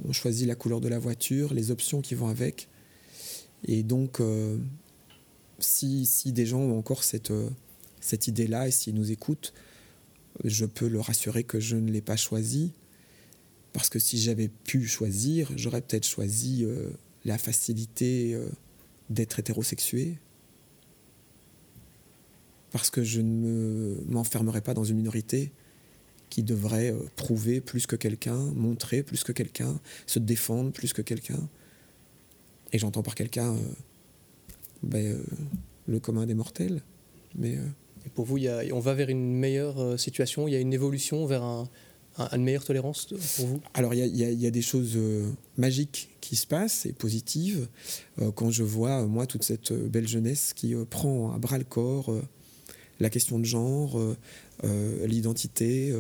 On 0.08 0.13
choisit 0.13 0.48
la 0.48 0.55
couleur 0.55 0.81
de 0.81 0.88
la 0.88 1.00
voiture, 1.00 1.53
les 1.53 1.72
options 1.72 2.01
qui 2.01 2.15
vont 2.15 2.27
avec. 2.27 2.67
Et 3.65 3.84
donc, 3.84 4.20
euh, 4.20 4.58
si, 5.60 6.08
des 6.25 6.46
gens 6.46 6.60
ont 6.60 6.77
encore 6.77 7.03
cette, 7.03 7.31
euh, 7.31 7.50
cette 8.00 8.27
idée-là 8.27 8.67
et 8.67 8.72
s'ils 8.72 8.96
nous 8.96 9.12
écoutent, 9.12 9.53
je 10.43 10.65
peux 10.65 10.88
leur 10.88 11.10
assurer 11.10 11.43
que 11.43 11.60
je 11.60 11.75
ne 11.75 11.91
l'ai 11.91 12.01
pas 12.01 12.15
choisi. 12.15 12.74
Parce 13.74 13.89
que 13.89 14.00
si 14.00 14.20
j'avais 14.20 14.50
pu 14.50 14.86
choisir, 14.88 15.51
j'aurais 15.55 15.81
peut-être 15.81 16.08
choisi 16.08 16.65
euh, 16.65 16.89
la 17.24 17.38
facilité 17.38 18.38
d'être 19.10 19.39
hétérosexué. 19.39 20.17
Parce 22.72 22.89
que 22.89 23.03
je 23.03 23.22
ne 23.22 23.98
m'enfermerais 24.08 24.62
pas 24.62 24.74
dans 24.74 24.84
une 24.84 24.98
minorité 24.98 25.51
qui 26.32 26.42
devrait 26.42 26.96
prouver 27.16 27.62
plus 27.62 27.86
que 27.86 27.96
quelqu'un, 27.96 28.38
montrer 28.56 29.04
plus 29.04 29.24
que 29.24 29.32
quelqu'un, 29.32 29.80
se 30.08 30.18
défendre 30.18 30.72
plus 30.72 30.94
que 30.94 31.04
quelqu'un. 31.04 31.48
Et 32.74 32.80
j'entends 32.80 33.04
par 33.04 33.16
quelqu'un 33.16 33.54
euh, 33.54 33.60
ben, 34.82 35.06
euh, 35.06 35.24
le 35.88 36.00
commun 36.00 36.26
des 36.26 36.34
mortels. 36.34 36.82
Mais, 37.36 37.58
euh, 37.58 37.66
Et 38.06 38.10
pour 38.10 38.26
vous, 38.26 38.38
y 38.38 38.48
a, 38.48 38.64
on 38.74 38.80
va 38.80 38.94
vers 38.94 39.10
une 39.10 39.36
meilleure 39.36 40.00
situation, 40.00 40.48
il 40.48 40.54
y 40.54 40.56
a 40.56 40.60
une 40.60 40.74
évolution 40.74 41.26
vers 41.26 41.44
un, 41.44 41.70
une 42.32 42.44
meilleure 42.44 42.66
tolérance 42.66 43.06
pour 43.36 43.46
vous? 43.46 43.62
Alors, 43.74 43.94
il 43.94 44.06
y, 44.06 44.24
y 44.24 44.48
a, 44.48 44.52
des 44.52 44.62
choses 44.62 44.98
magiques 45.58 46.10
qui 46.20 46.36
se 46.36 46.46
passent 46.46 46.86
et 46.86 46.94
positives. 46.94 47.68
quand 48.36 48.52
je 48.52 48.64
vois, 48.64 49.06
moi, 49.06 49.26
toute 49.28 49.44
cette 49.44 49.72
belle 49.74 50.08
jeunesse 50.08 50.54
qui 50.54 50.76
prend 50.90 51.32
à 51.34 51.38
bras 51.38 51.58
le 51.58 51.64
corps 51.64 52.14
la 53.00 53.10
question 53.10 53.40
de 53.40 53.46
genre, 53.46 54.00
l'identité, 54.63 55.94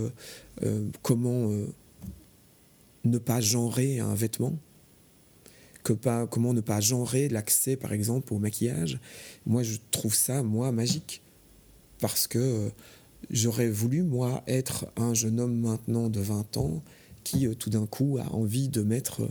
comment 1.01 1.49
ne 3.03 3.17
pas 3.17 3.41
genrer 3.41 3.99
un 3.99 4.13
vêtement 4.13 4.57
comment 5.83 6.53
ne 6.53 6.61
pas 6.61 6.79
genrer 6.79 7.29
l'accès, 7.29 7.75
par 7.75 7.93
exemple, 7.93 8.33
au 8.33 8.39
maquillage. 8.39 8.99
Moi, 9.45 9.63
je 9.63 9.77
trouve 9.91 10.13
ça, 10.13 10.43
moi, 10.43 10.71
magique. 10.71 11.21
Parce 11.99 12.27
que 12.27 12.39
euh, 12.39 12.69
j'aurais 13.29 13.69
voulu, 13.69 14.03
moi, 14.03 14.43
être 14.47 14.87
un 14.97 15.13
jeune 15.13 15.39
homme 15.39 15.59
maintenant 15.59 16.09
de 16.09 16.19
20 16.19 16.57
ans 16.57 16.83
qui, 17.23 17.47
euh, 17.47 17.53
tout 17.53 17.69
d'un 17.69 17.85
coup, 17.85 18.17
a 18.19 18.33
envie 18.33 18.69
de 18.69 18.81
mettre 18.81 19.27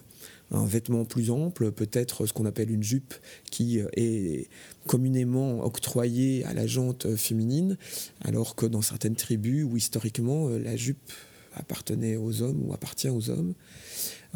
un 0.50 0.64
vêtement 0.64 1.04
plus 1.04 1.30
ample, 1.30 1.70
peut-être 1.70 2.26
ce 2.26 2.32
qu'on 2.32 2.44
appelle 2.44 2.70
une 2.70 2.82
jupe 2.82 3.14
qui 3.50 3.80
euh, 3.80 3.86
est 3.94 4.48
communément 4.86 5.64
octroyée 5.64 6.44
à 6.44 6.54
la 6.54 6.66
jante 6.66 7.16
féminine, 7.16 7.76
alors 8.22 8.56
que 8.56 8.66
dans 8.66 8.82
certaines 8.82 9.16
tribus 9.16 9.64
où 9.64 9.76
historiquement 9.76 10.48
la 10.48 10.76
jupe 10.76 11.12
appartenait 11.54 12.16
aux 12.16 12.42
hommes 12.42 12.68
ou 12.68 12.72
appartient 12.72 13.08
aux 13.08 13.30
hommes, 13.30 13.54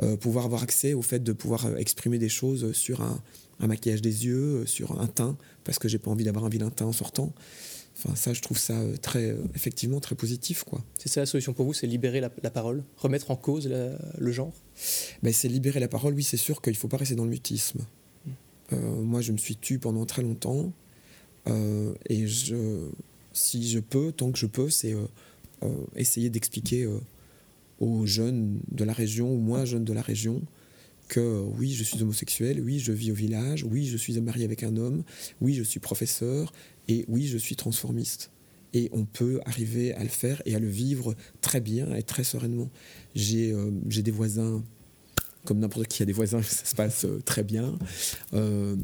euh, 0.02 0.16
pouvoir 0.16 0.46
avoir 0.46 0.62
accès 0.62 0.92
au 0.92 1.02
fait 1.02 1.23
de 1.23 1.32
pouvoir 1.32 1.66
euh, 1.66 1.76
exprimer 1.76 2.18
des 2.18 2.28
choses 2.28 2.73
sur 2.73 3.00
un, 3.00 3.23
maquillage 3.61 4.02
des 4.02 4.26
yeux, 4.26 4.62
euh, 4.62 4.66
sur 4.66 5.00
un 5.00 5.06
teint, 5.06 5.37
parce 5.62 5.78
que 5.78 5.88
j'ai 5.88 5.99
pas 5.99 6.11
envie 6.11 6.25
d'avoir 6.25 6.44
un 6.44 6.49
vilain 6.49 6.70
teint 6.70 6.87
en 6.87 6.92
sortant. 6.92 7.32
Enfin, 7.96 8.14
ça, 8.16 8.32
je 8.32 8.42
trouve 8.42 8.58
ça 8.58 8.74
très, 9.02 9.36
effectivement 9.54 10.00
très 10.00 10.14
positif. 10.14 10.64
quoi. 10.64 10.84
C'est 10.98 11.08
ça 11.08 11.20
la 11.20 11.26
solution 11.26 11.52
pour 11.52 11.64
vous, 11.64 11.72
c'est 11.72 11.86
libérer 11.86 12.20
la, 12.20 12.28
parole, 12.28 12.82
remettre 12.96 13.30
en 13.30 13.36
cause 13.36 13.68
le 13.68 14.32
genre? 14.32 14.52
Ben, 15.22 15.32
C'est 15.32 15.48
libérer 15.48 15.80
la 15.80 15.88
parole, 15.88 16.14
oui, 16.14 16.24
c'est 16.24 16.36
sûr 16.36 16.60
qu'il 16.60 16.72
ne 16.72 16.78
faut 16.78 16.88
pas 16.88 16.96
rester 16.96 17.14
dans 17.14 17.24
le 17.24 17.30
mutisme. 17.30 17.86
Hmm. 18.72 19.02
moi, 19.02 19.20
je 19.20 19.32
me 19.32 19.38
suis 19.38 19.56
tu 19.56 19.78
pendant 19.78 20.06
très 20.06 20.22
longtemps, 20.22 20.72
et 22.08 22.26
je, 22.26 22.88
si 23.32 23.68
je 23.68 23.78
peux, 23.78 24.10
tant 24.10 24.32
que 24.32 24.38
je 24.38 24.46
peux, 24.46 24.70
c'est 24.70 24.94
essayer 25.94 26.30
d'expliquer 26.30 26.88
aux 27.80 28.06
jeunes 28.06 28.60
de 28.70 28.84
la 28.84 28.92
région, 28.92 29.32
ou 29.32 29.38
moins 29.38 29.64
jeunes 29.64 29.84
de 29.84 29.92
la 29.92 30.02
région, 30.02 30.42
que 31.08 31.44
oui, 31.58 31.73
je 31.73 31.84
suis 31.84 32.02
homosexuel, 32.02 32.61
oui, 32.61 32.78
je 32.78 32.92
vis 32.92 33.12
au 33.12 33.14
village, 33.14 33.64
oui, 33.64 33.87
je 33.87 33.96
suis 33.96 34.20
marié 34.20 34.44
avec 34.44 34.62
un 34.62 34.76
homme, 34.76 35.04
oui, 35.40 35.54
je 35.54 35.62
suis 35.62 35.80
professeur, 35.80 36.52
et 36.88 37.04
oui, 37.08 37.26
je 37.26 37.38
suis 37.38 37.56
transformiste. 37.56 38.30
Et 38.73 38.90
on 38.92 39.04
peut 39.04 39.40
arriver 39.46 39.94
à 39.94 40.02
le 40.02 40.08
faire 40.08 40.42
et 40.46 40.54
à 40.54 40.58
le 40.58 40.68
vivre 40.68 41.14
très 41.40 41.61
bien 41.61 41.94
et 41.94 42.02
très 42.02 42.25
sereinement. 42.25 42.70
J'ai 43.14 43.52
euh, 43.52 43.70
des 43.70 44.11
voisins, 44.11 44.64
comme 45.44 45.61
n'importe 45.61 45.87
qui 45.87 46.02
a 46.02 46.06
des 46.06 46.12
voisins, 46.12 46.42
ça 46.42 46.64
se 46.64 46.75
passe 46.75 47.04
euh, 47.04 47.23
très 47.25 47.44
bien. 47.44 47.78
Euh, 48.32 48.76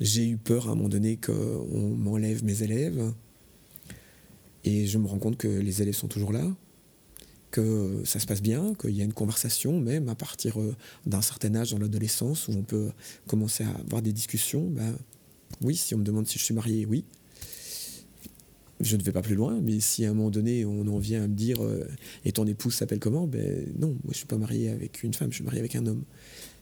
j'ai 0.00 0.28
eu 0.28 0.36
peur 0.36 0.68
à 0.68 0.72
un 0.72 0.74
moment 0.74 0.88
donné 0.88 1.16
qu'on 1.18 1.94
m'enlève 1.96 2.44
mes 2.44 2.62
élèves. 2.62 3.12
Et 4.64 4.86
je 4.86 4.98
me 4.98 5.06
rends 5.06 5.18
compte 5.18 5.36
que 5.36 5.48
les 5.48 5.82
élèves 5.82 5.94
sont 5.94 6.08
toujours 6.08 6.32
là, 6.32 6.44
que 7.52 8.02
ça 8.04 8.18
se 8.18 8.26
passe 8.26 8.42
bien, 8.42 8.74
qu'il 8.74 8.90
y 8.90 9.02
a 9.02 9.04
une 9.04 9.12
conversation, 9.12 9.78
même 9.78 10.08
à 10.08 10.16
partir 10.16 10.60
euh, 10.60 10.74
d'un 11.06 11.22
certain 11.22 11.54
âge 11.54 11.70
dans 11.70 11.78
l'adolescence, 11.78 12.48
où 12.48 12.52
on 12.52 12.62
peut 12.62 12.90
commencer 13.28 13.62
à 13.62 13.70
avoir 13.70 14.02
des 14.02 14.12
discussions. 14.12 14.66
Ben, 14.68 14.96
oui, 15.60 15.76
si 15.76 15.94
on 15.94 15.98
me 15.98 16.04
demande 16.04 16.26
si 16.26 16.38
je 16.38 16.44
suis 16.44 16.54
marié, 16.54 16.84
oui. 16.86 17.04
Je 18.80 18.96
ne 18.96 19.02
vais 19.02 19.12
pas 19.12 19.22
plus 19.22 19.36
loin, 19.36 19.60
mais 19.62 19.78
si 19.78 20.04
à 20.04 20.10
un 20.10 20.14
moment 20.14 20.30
donné 20.30 20.64
on 20.64 20.88
en 20.88 20.98
vient 20.98 21.22
à 21.22 21.28
me 21.28 21.34
dire 21.34 21.62
euh, 21.62 21.86
et 22.24 22.32
ton 22.32 22.44
épouse 22.48 22.74
s'appelle 22.74 22.98
comment 22.98 23.28
Ben 23.28 23.72
non, 23.78 23.90
moi 23.90 24.10
je 24.10 24.16
suis 24.16 24.26
pas 24.26 24.38
marié 24.38 24.70
avec 24.70 25.04
une 25.04 25.14
femme, 25.14 25.30
je 25.30 25.36
suis 25.36 25.44
marié 25.44 25.60
avec 25.60 25.76
un 25.76 25.86
homme. 25.86 26.02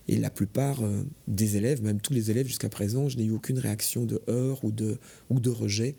Et 0.07 0.19
la 0.19 0.29
plupart 0.29 0.83
euh, 0.83 1.03
des 1.29 1.57
élèves, 1.57 1.83
même 1.83 1.99
tous 1.99 2.13
les 2.13 2.31
élèves 2.31 2.47
jusqu'à 2.47 2.69
présent, 2.69 3.09
je 3.09 3.17
n'ai 3.17 3.25
eu 3.25 3.31
aucune 3.31 3.59
réaction 3.59 4.05
de 4.05 4.21
heurts 4.29 4.63
ou 4.65 4.73
de, 4.73 4.99
ou 5.31 5.41
de 5.41 5.49
rejet, 5.49 5.97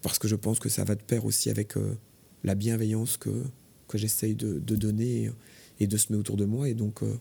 parce 0.00 0.18
que 0.18 0.28
je 0.28 0.36
pense 0.36 0.58
que 0.60 0.70
ça 0.70 0.82
va 0.84 0.94
de 0.94 1.02
pair 1.02 1.26
aussi 1.26 1.50
avec 1.50 1.74
la 2.46 2.54
bienveillance 2.54 3.18
que, 3.18 3.44
que 3.88 3.98
j'essaye 3.98 4.34
de, 4.34 4.58
donner 4.58 5.30
et, 5.78 5.86
de 5.86 5.96
se 5.96 6.10
mettre 6.10 6.20
autour 6.20 6.36
de 6.36 6.46
moi. 6.46 6.68
Et 6.68 6.74
donc, 6.74 7.02
euh, 7.02 7.18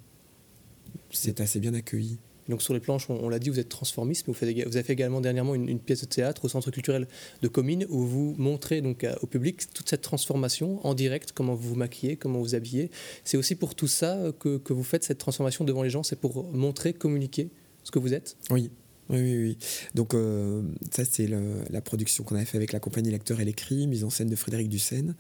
c'est 1.12 1.42
assez 1.42 1.60
bien 1.60 1.74
accueilli. 1.74 2.18
Donc 2.48 2.62
sur 2.62 2.76
les 2.76 2.80
planches, 2.80 3.10
on, 3.10 3.28
l'a 3.28 3.40
dit, 3.40 3.50
vous 3.50 3.60
êtes 3.60 3.70
transformiste, 3.70 4.28
mais 4.28 4.34
vous, 4.34 4.38
faites, 4.38 4.56
vous 4.68 4.78
avez 4.78 4.84
fait 4.84 4.94
également 4.94 5.20
dernièrement 5.20 5.56
une, 5.56 5.80
pièce 5.80 6.02
de 6.02 6.06
théâtre 6.06 6.46
au 6.46 6.48
Centre 6.48 6.70
culturel 6.70 7.08
de 7.42 7.48
Comines 7.48 7.88
où 7.90 8.06
vous 8.06 8.36
montrez 8.38 8.82
donc 8.82 9.04
au 9.24 9.26
public 9.26 9.74
toute 9.74 9.90
cette 9.90 10.04
transformation 10.04 10.80
en 10.86 10.94
direct, 10.94 11.32
comment 11.32 11.56
vous 11.56 11.70
vous 11.70 11.76
maquillez, 11.76 12.18
comment 12.18 12.38
vous 12.38 12.54
habillez. 12.54 12.92
C'est 13.24 13.38
aussi 13.38 13.56
pour 13.56 13.74
tout 13.74 13.88
ça 13.88 14.32
que, 14.40 14.58
que, 14.58 14.74
vous 14.74 14.84
faites 14.84 15.04
cette 15.04 15.18
transformation 15.18 15.66
devant 15.66 15.82
les 15.82 15.90
gens, 15.90 16.04
c'est 16.04 16.20
pour 16.20 16.44
montrer, 16.54 16.94
communiquer 16.94 17.50
ce 17.84 17.90
que 17.90 17.98
vous 17.98 18.14
êtes? 18.14 18.38
Oui, 18.52 18.70
oui, 19.10 19.20
oui, 19.20 19.38
oui. 19.38 19.58
Donc, 19.94 20.14
euh, 20.14 20.64
ça, 20.92 21.06
c'est 21.06 21.28
la 21.28 21.82
production 21.82 22.24
qu'on 22.24 22.36
avait 22.36 22.46
fait 22.46 22.58
avec 22.58 22.72
la 22.72 22.80
compagnie 22.80 23.12
Lecteur 23.12 23.40
et 23.40 23.46
l'écrit, 23.46 23.88
mise 23.88 24.04
en 24.04 24.10
scène 24.10 24.30
de 24.30 24.36
Frédéric 24.36 24.68
Dussène. 24.70 25.16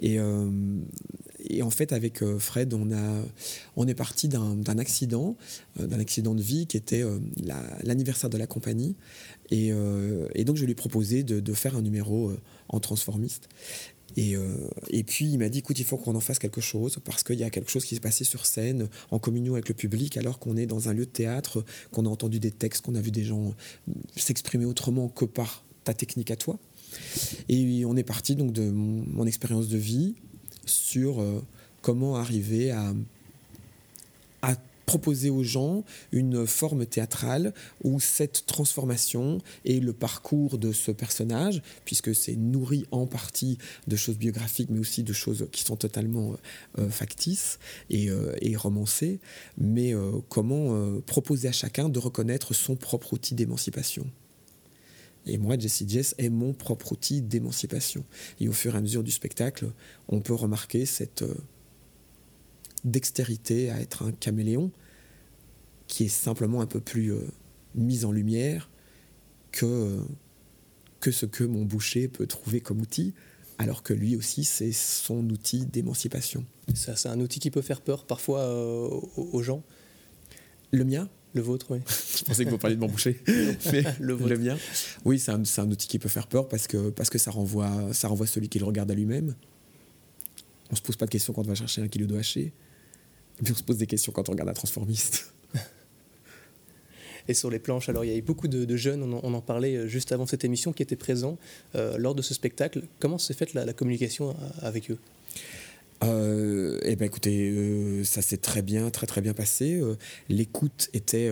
Et, 0.00 0.18
euh, 0.18 0.48
et, 1.40 1.62
en 1.62 1.70
fait, 1.70 1.92
avec 1.92 2.22
euh, 2.22 2.38
Fred, 2.38 2.72
on, 2.72 2.90
a, 2.92 3.22
on 3.76 3.86
est 3.86 3.94
parti 3.94 4.28
d'un 4.28 4.78
accident, 4.78 5.36
d'un 5.78 5.98
accident 6.00 6.34
de 6.34 6.42
vie 6.42 6.66
qui 6.66 6.76
était 6.76 7.04
l'anniversaire 7.82 8.30
de 8.30 8.38
la 8.38 8.46
compagnie. 8.46 8.96
Et, 9.50 9.72
donc, 10.44 10.56
je 10.56 10.64
lui 10.64 10.72
ai 10.72 10.76
proposé 10.76 11.22
de 11.22 11.52
faire 11.52 11.76
un 11.76 11.82
numéro 11.82 12.32
en 12.68 12.80
transformiste. 12.80 13.48
Euh, 14.16 14.68
et, 14.90 15.04
puis 15.04 15.26
il 15.26 15.38
m'a 15.38 15.48
dit, 15.48 15.58
écoute, 15.58 15.78
il 15.78 15.84
faut 15.84 15.96
qu'on 15.96 16.14
en 16.14 16.20
fasse 16.20 16.38
quelque 16.38 16.60
chose, 16.60 16.98
parce 17.04 17.22
qu'il 17.22 17.38
y 17.38 17.44
a 17.44 17.50
quelque 17.50 17.70
chose 17.70 17.84
qui 17.84 17.94
s'est 17.94 18.00
passé 18.00 18.24
sur 18.24 18.46
scène, 18.46 18.88
en 19.10 19.18
communion 19.18 19.54
avec 19.54 19.68
le 19.68 19.74
public, 19.74 20.16
alors 20.16 20.38
qu'on 20.38 20.56
est 20.56 20.66
dans 20.66 20.88
un 20.88 20.92
lieu 20.92 21.06
de 21.06 21.10
théâtre, 21.10 21.64
qu'on 21.92 22.06
a 22.06 22.08
entendu 22.08 22.40
des 22.40 22.50
textes, 22.50 22.84
qu'on 22.84 22.94
a 22.94 23.00
vu 23.00 23.10
des 23.10 23.24
gens 23.24 23.54
s'exprimer 24.16 24.64
autrement 24.64 25.08
que 25.08 25.24
par 25.24 25.64
ta 25.84 25.94
technique 25.94 26.30
à 26.30 26.36
toi. 26.36 26.58
Et 27.48 27.84
on 27.84 27.96
est 27.96 28.02
parti 28.02 28.34
donc 28.34 28.52
de 28.52 28.70
mon, 28.70 29.26
expérience 29.26 29.68
de 29.68 29.76
vie 29.76 30.14
sur 30.64 31.20
euh, 31.20 31.42
comment 31.82 32.16
arriver 32.16 32.70
à 32.70 32.94
proposer 34.88 35.28
aux 35.28 35.42
gens 35.42 35.84
une 36.12 36.46
forme 36.46 36.86
théâtrale 36.86 37.52
où 37.84 38.00
cette 38.00 38.46
transformation 38.46 39.36
et 39.66 39.80
le 39.80 39.92
parcours 39.92 40.56
de 40.56 40.72
ce 40.72 40.90
personnage, 40.90 41.60
puisque 41.84 42.14
c'est 42.14 42.36
nourri 42.36 42.86
en 42.90 43.06
partie 43.06 43.58
de 43.86 43.96
choses 43.96 44.16
biographiques, 44.16 44.70
mais 44.70 44.78
aussi 44.78 45.02
de 45.02 45.12
choses 45.12 45.46
qui 45.52 45.62
sont 45.62 45.76
totalement 45.76 46.36
euh, 46.78 46.88
factices 46.88 47.58
et, 47.90 48.08
euh, 48.08 48.32
et, 48.40 48.56
romancées, 48.56 49.20
mais 49.58 49.94
euh, 49.94 50.12
comment 50.30 50.74
proposer 51.02 51.48
à 51.48 51.52
chacun 51.52 51.90
de 51.90 51.98
reconnaître 51.98 52.54
son 52.54 52.74
propre 52.74 53.12
outil 53.12 53.34
d'émancipation? 53.34 54.06
Et 55.26 55.36
moi, 55.36 55.58
Jesse 55.58 55.84
Jess 55.86 56.14
est 56.16 56.30
mon 56.30 56.54
propre 56.54 56.92
outil 56.92 57.20
d'émancipation. 57.20 58.04
Et 58.40 58.48
au 58.48 58.52
fur 58.52 58.74
et 58.74 58.78
à 58.78 58.80
mesure 58.80 59.02
du 59.02 59.10
spectacle, 59.10 59.70
on 60.08 60.20
peut 60.20 60.32
remarquer 60.32 60.86
cette 60.86 61.22
dextérité 62.84 63.70
à 63.70 63.80
être 63.80 64.04
un 64.04 64.12
caméléon 64.12 64.70
qui 65.86 66.04
est 66.04 66.08
simplement 66.08 66.60
un 66.60 66.66
peu 66.66 66.80
plus 66.80 67.12
euh, 67.12 67.26
mise 67.74 68.04
en 68.04 68.12
lumière 68.12 68.70
que, 69.52 70.00
que 71.00 71.10
ce 71.10 71.26
que 71.26 71.44
mon 71.44 71.64
boucher 71.64 72.08
peut 72.08 72.26
trouver 72.26 72.60
comme 72.60 72.80
outil, 72.80 73.14
alors 73.56 73.82
que 73.82 73.94
lui 73.94 74.14
aussi, 74.16 74.44
c'est 74.44 74.72
son 74.72 75.28
outil 75.30 75.66
d'émancipation. 75.66 76.44
Ça, 76.74 76.94
c'est 76.96 77.08
un 77.08 77.20
outil 77.20 77.40
qui 77.40 77.50
peut 77.50 77.62
faire 77.62 77.80
peur 77.80 78.04
parfois 78.04 78.40
euh, 78.40 78.88
aux 79.16 79.42
gens? 79.42 79.64
Le 80.70 80.84
mien? 80.84 81.08
Le 81.34 81.42
vôtre, 81.42 81.66
oui. 81.70 81.78
Je 82.18 82.24
pensais 82.24 82.44
que 82.44 82.50
vous 82.50 82.58
parliez 82.58 82.76
de 82.76 82.80
mon 82.80 82.88
boucher. 82.88 83.20
Mais 83.72 83.82
le, 84.00 84.16
le, 84.16 84.38
mien. 84.38 84.56
Oui, 85.04 85.18
c'est 85.18 85.32
un, 85.32 85.42
un, 85.42 85.70
outil 85.70 85.88
qui 85.88 85.98
peut 85.98 86.08
faire 86.08 86.26
peur 86.26 86.48
parce 86.48 86.66
que, 86.66 86.90
parce 86.90 87.10
que 87.10 87.18
ça, 87.18 87.30
renvoie, 87.30 87.92
ça 87.92 88.08
renvoie 88.08 88.26
celui 88.26 88.48
qui 88.48 88.58
le 88.58 88.64
regarde 88.64 88.90
à 88.90 88.94
lui-même. 88.94 89.34
On 90.70 90.72
ne 90.72 90.76
se 90.76 90.82
pose 90.82 90.96
pas 90.96 91.06
de 91.06 91.10
questions 91.10 91.32
quand 91.32 91.42
on 91.42 91.48
va 91.48 91.54
chercher 91.54 91.82
un 91.82 91.88
kilo 91.88 92.06
de 92.06 92.16
haché. 92.16 92.52
Mais 93.42 93.50
on 93.50 93.54
se 93.54 93.62
pose 93.62 93.78
des 93.78 93.86
questions 93.86 94.12
quand 94.12 94.28
on 94.28 94.32
regarde 94.32 94.50
un 94.50 94.54
transformiste. 94.54 95.32
et 97.28 97.34
sur 97.34 97.50
les 97.50 97.58
planches. 97.58 97.88
Alors 97.88 98.04
il 98.04 98.10
y 98.10 98.14
a 98.14 98.16
eu 98.16 98.22
beaucoup 98.22 98.48
de, 98.48 98.76
jeunes, 98.76 99.02
on 99.02 99.34
en, 99.34 99.40
parlait 99.40 99.76
euh, 99.76 99.86
juste 99.86 100.12
avant 100.12 100.26
cette 100.26 100.44
émission, 100.44 100.72
qui 100.72 100.82
étaient 100.82 100.96
présents 100.96 101.38
euh, 101.74 101.96
lors 101.98 102.14
de 102.14 102.22
ce 102.22 102.34
spectacle. 102.34 102.82
Comment 102.98 103.18
s'est 103.18 103.34
faite 103.34 103.54
la, 103.54 103.72
communication 103.72 104.30
euh, 104.30 104.32
avec 104.62 104.90
eux? 104.90 104.98
Eh 106.00 106.96
ben 106.96 107.04
écoutez, 107.04 108.04
ça 108.04 108.22
s'est 108.22 108.36
très 108.36 108.62
bien, 108.62 108.88
très 108.90 109.06
très 109.06 109.20
bien 109.20 109.34
passé. 109.34 109.82
L'écoute 110.28 110.90
était 110.92 111.28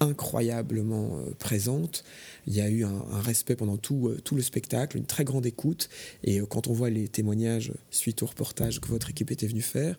incroyablement 0.00 1.18
présente. 1.38 2.04
Il 2.46 2.54
y 2.54 2.60
a 2.60 2.68
eu 2.68 2.84
un, 2.84 3.20
respect 3.20 3.56
pendant 3.56 3.76
tout, 3.76 4.14
tout, 4.24 4.34
le 4.34 4.42
spectacle, 4.42 4.96
une 4.96 5.06
très 5.06 5.24
grande 5.24 5.46
écoute. 5.46 5.88
Et 6.22 6.40
quand 6.48 6.68
on 6.68 6.72
voit 6.72 6.90
les 6.90 7.08
témoignages 7.08 7.72
suite 7.90 8.22
au 8.22 8.26
reportage 8.26 8.80
que 8.80 8.88
votre 8.88 9.10
équipe 9.10 9.30
était 9.30 9.46
venue 9.46 9.62
faire, 9.62 9.96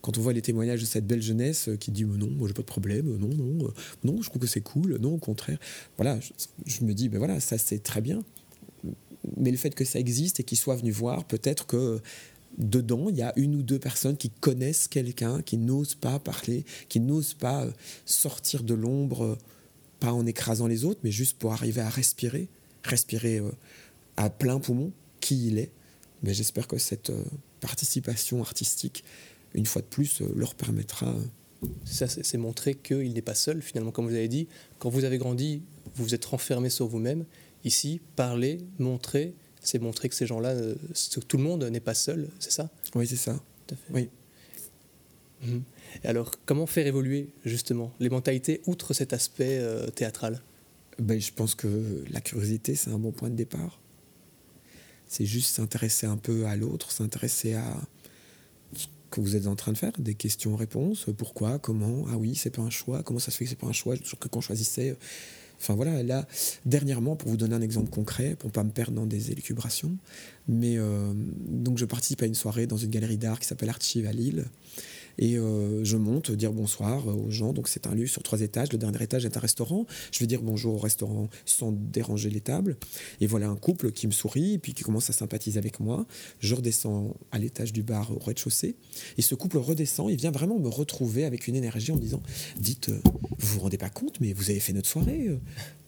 quand 0.00 0.18
on 0.18 0.20
voit 0.20 0.32
les 0.32 0.42
témoignages 0.42 0.80
de 0.80 0.86
cette 0.86 1.06
belle 1.06 1.22
jeunesse 1.22 1.70
qui 1.80 1.90
dit 1.90 2.04
non, 2.04 2.30
moi 2.30 2.48
j'ai 2.48 2.54
pas 2.54 2.62
de 2.62 2.66
problème, 2.66 3.16
non, 3.16 3.28
non, 3.28 3.72
non, 4.04 4.22
je 4.22 4.28
trouve 4.28 4.40
que 4.40 4.48
c'est 4.48 4.60
cool, 4.60 4.98
non, 5.00 5.14
au 5.14 5.18
contraire. 5.18 5.58
Voilà, 5.96 6.18
je, 6.66 6.84
me 6.84 6.94
dis, 6.94 7.08
ben 7.08 7.18
voilà, 7.18 7.40
ça 7.40 7.58
c'est 7.58 7.82
très 7.82 8.00
bien. 8.00 8.22
Mais 9.36 9.50
le 9.50 9.56
fait 9.56 9.74
que 9.74 9.84
ça 9.84 9.98
existe 9.98 10.40
et 10.40 10.44
qu'ils 10.44 10.58
soient 10.58 10.76
venus 10.76 10.94
voir, 10.94 11.24
peut-être 11.24 11.66
que 11.66 12.00
dedans, 12.56 13.08
il 13.08 13.16
y 13.16 13.22
a 13.22 13.32
une 13.36 13.54
ou 13.56 13.62
deux 13.62 13.78
personnes 13.78 14.16
qui 14.16 14.30
connaissent 14.30 14.88
quelqu'un, 14.88 15.42
qui 15.42 15.58
n'osent 15.58 15.94
pas 15.94 16.18
parler, 16.18 16.64
qui 16.88 17.00
n'osent 17.00 17.34
pas 17.34 17.64
euh, 17.64 17.72
sortir 18.04 18.62
de 18.62 18.74
l'ombre, 18.74 19.24
euh, 19.24 19.38
pas 20.00 20.12
en 20.12 20.26
écrasant 20.26 20.66
les 20.66 20.84
autres, 20.84 21.00
mais 21.04 21.10
juste 21.10 21.38
pour 21.38 21.52
arriver 21.52 21.80
à 21.80 21.88
respirer, 21.88 22.48
respirer 22.84 23.38
euh, 23.38 23.50
à 24.16 24.30
plein 24.30 24.58
poumon 24.58 24.92
qui 25.20 25.48
il 25.48 25.58
est. 25.58 25.72
Mais 26.22 26.34
j'espère 26.34 26.66
que 26.66 26.78
cette 26.78 27.12
participation 27.60 28.40
artistique 28.40 29.04
une 29.54 29.66
fois 29.66 29.82
de 29.82 29.86
plus, 29.86 30.22
leur 30.34 30.54
permettra. 30.54 31.14
Ça, 31.84 32.06
c'est 32.06 32.38
montrer 32.38 32.74
qu'il 32.74 33.12
n'est 33.12 33.22
pas 33.22 33.34
seul, 33.34 33.62
finalement, 33.62 33.90
comme 33.90 34.06
vous 34.06 34.14
avez 34.14 34.28
dit. 34.28 34.48
Quand 34.78 34.90
vous 34.90 35.04
avez 35.04 35.18
grandi, 35.18 35.62
vous 35.94 36.04
vous 36.04 36.14
êtes 36.14 36.24
renfermé 36.24 36.70
sur 36.70 36.86
vous-même. 36.86 37.24
Ici, 37.64 38.00
parler, 38.14 38.58
montrer, 38.78 39.34
c'est 39.68 39.78
montrer 39.78 40.08
que 40.08 40.14
ces 40.14 40.26
gens-là, 40.26 40.50
euh, 40.50 40.74
tout 41.28 41.36
le 41.36 41.42
monde 41.42 41.62
n'est 41.64 41.80
pas 41.80 41.92
seul, 41.92 42.28
c'est 42.38 42.52
ça? 42.52 42.70
Oui, 42.94 43.06
c'est 43.06 43.16
ça. 43.16 43.38
Tout 43.66 43.74
à 43.74 43.76
fait. 43.76 43.92
Oui. 43.92 44.08
Mhm. 45.42 45.62
Alors, 46.04 46.32
comment 46.46 46.66
faire 46.66 46.86
évoluer 46.86 47.28
justement 47.44 47.92
les 48.00 48.08
mentalités 48.08 48.62
outre 48.66 48.94
cet 48.94 49.12
aspect 49.12 49.58
euh, 49.58 49.88
théâtral? 49.88 50.40
Ben, 50.98 51.20
Je 51.20 51.32
pense 51.32 51.54
que 51.54 52.02
la 52.10 52.22
curiosité, 52.22 52.74
c'est 52.74 52.90
un 52.90 52.98
bon 52.98 53.12
point 53.12 53.28
de 53.28 53.34
départ. 53.34 53.78
C'est 55.06 55.26
juste 55.26 55.54
s'intéresser 55.54 56.06
un 56.06 56.16
peu 56.16 56.46
à 56.46 56.56
l'autre, 56.56 56.90
s'intéresser 56.90 57.54
à, 57.54 57.76
que 59.10 59.20
vous 59.20 59.36
êtes 59.36 59.46
en 59.46 59.56
train 59.56 59.72
de 59.72 59.78
faire, 59.78 59.92
des 59.98 60.14
questions-réponses, 60.14 61.06
pourquoi, 61.16 61.58
comment, 61.58 62.06
ah 62.08 62.16
oui, 62.16 62.34
c'est 62.34 62.50
pas 62.50 62.62
un 62.62 62.70
choix, 62.70 63.02
comment 63.02 63.18
ça 63.18 63.30
se 63.30 63.36
fait 63.36 63.44
que 63.44 63.50
c'est 63.50 63.56
pas 63.58 63.66
un 63.66 63.72
choix, 63.72 63.96
toujours 63.98 64.18
que 64.18 64.28
quand 64.28 64.38
on 64.38 64.42
choisissait. 64.42 64.96
Enfin 65.60 65.74
voilà, 65.74 66.02
là, 66.02 66.26
dernièrement, 66.64 67.16
pour 67.16 67.28
vous 67.30 67.36
donner 67.36 67.54
un 67.54 67.62
exemple 67.62 67.90
concret, 67.90 68.36
pour 68.38 68.48
ne 68.48 68.52
pas 68.52 68.64
me 68.64 68.70
perdre 68.70 68.92
dans 68.92 69.06
des 69.06 69.32
élucubrations, 69.32 69.96
mais 70.46 70.78
euh, 70.78 71.12
donc 71.14 71.78
je 71.78 71.84
participe 71.84 72.22
à 72.22 72.26
une 72.26 72.34
soirée 72.34 72.66
dans 72.66 72.76
une 72.76 72.90
galerie 72.90 73.18
d'art 73.18 73.40
qui 73.40 73.46
s'appelle 73.46 73.68
Archive 73.68 74.06
à 74.06 74.12
Lille, 74.12 74.44
et 75.18 75.36
euh, 75.36 75.84
je 75.84 75.96
monte, 75.96 76.30
dire 76.30 76.52
bonsoir 76.52 77.06
aux 77.08 77.30
gens. 77.30 77.52
Donc 77.52 77.68
c'est 77.68 77.86
un 77.86 77.94
lieu 77.94 78.06
sur 78.06 78.22
trois 78.22 78.40
étages. 78.40 78.72
Le 78.72 78.78
dernier 78.78 79.02
étage 79.02 79.24
est 79.24 79.36
un 79.36 79.40
restaurant. 79.40 79.86
Je 80.12 80.20
vais 80.20 80.26
dire 80.26 80.42
bonjour 80.42 80.74
au 80.74 80.78
restaurant 80.78 81.28
sans 81.44 81.72
déranger 81.72 82.30
les 82.30 82.40
tables. 82.40 82.76
Et 83.20 83.26
voilà 83.26 83.48
un 83.48 83.56
couple 83.56 83.90
qui 83.90 84.06
me 84.06 84.12
sourit 84.12 84.54
et 84.54 84.58
puis 84.58 84.74
qui 84.74 84.84
commence 84.84 85.10
à 85.10 85.12
sympathiser 85.12 85.58
avec 85.58 85.80
moi. 85.80 86.06
Je 86.40 86.54
redescends 86.54 87.16
à 87.32 87.38
l'étage 87.38 87.72
du 87.72 87.82
bar 87.82 88.12
au 88.12 88.18
rez-de-chaussée. 88.18 88.76
Et 89.16 89.22
ce 89.22 89.34
couple 89.34 89.58
redescend. 89.58 90.10
Il 90.10 90.16
vient 90.16 90.30
vraiment 90.30 90.58
me 90.58 90.68
retrouver 90.68 91.24
avec 91.24 91.48
une 91.48 91.56
énergie 91.56 91.90
en 91.90 91.96
me 91.96 92.00
disant 92.00 92.22
Dites, 92.58 92.90
euh, 92.90 93.00
vous 93.38 93.54
vous 93.54 93.60
rendez 93.60 93.78
pas 93.78 93.90
compte, 93.90 94.20
mais 94.20 94.32
vous 94.32 94.50
avez 94.50 94.60
fait 94.60 94.72
notre 94.72 94.88
soirée. 94.88 95.28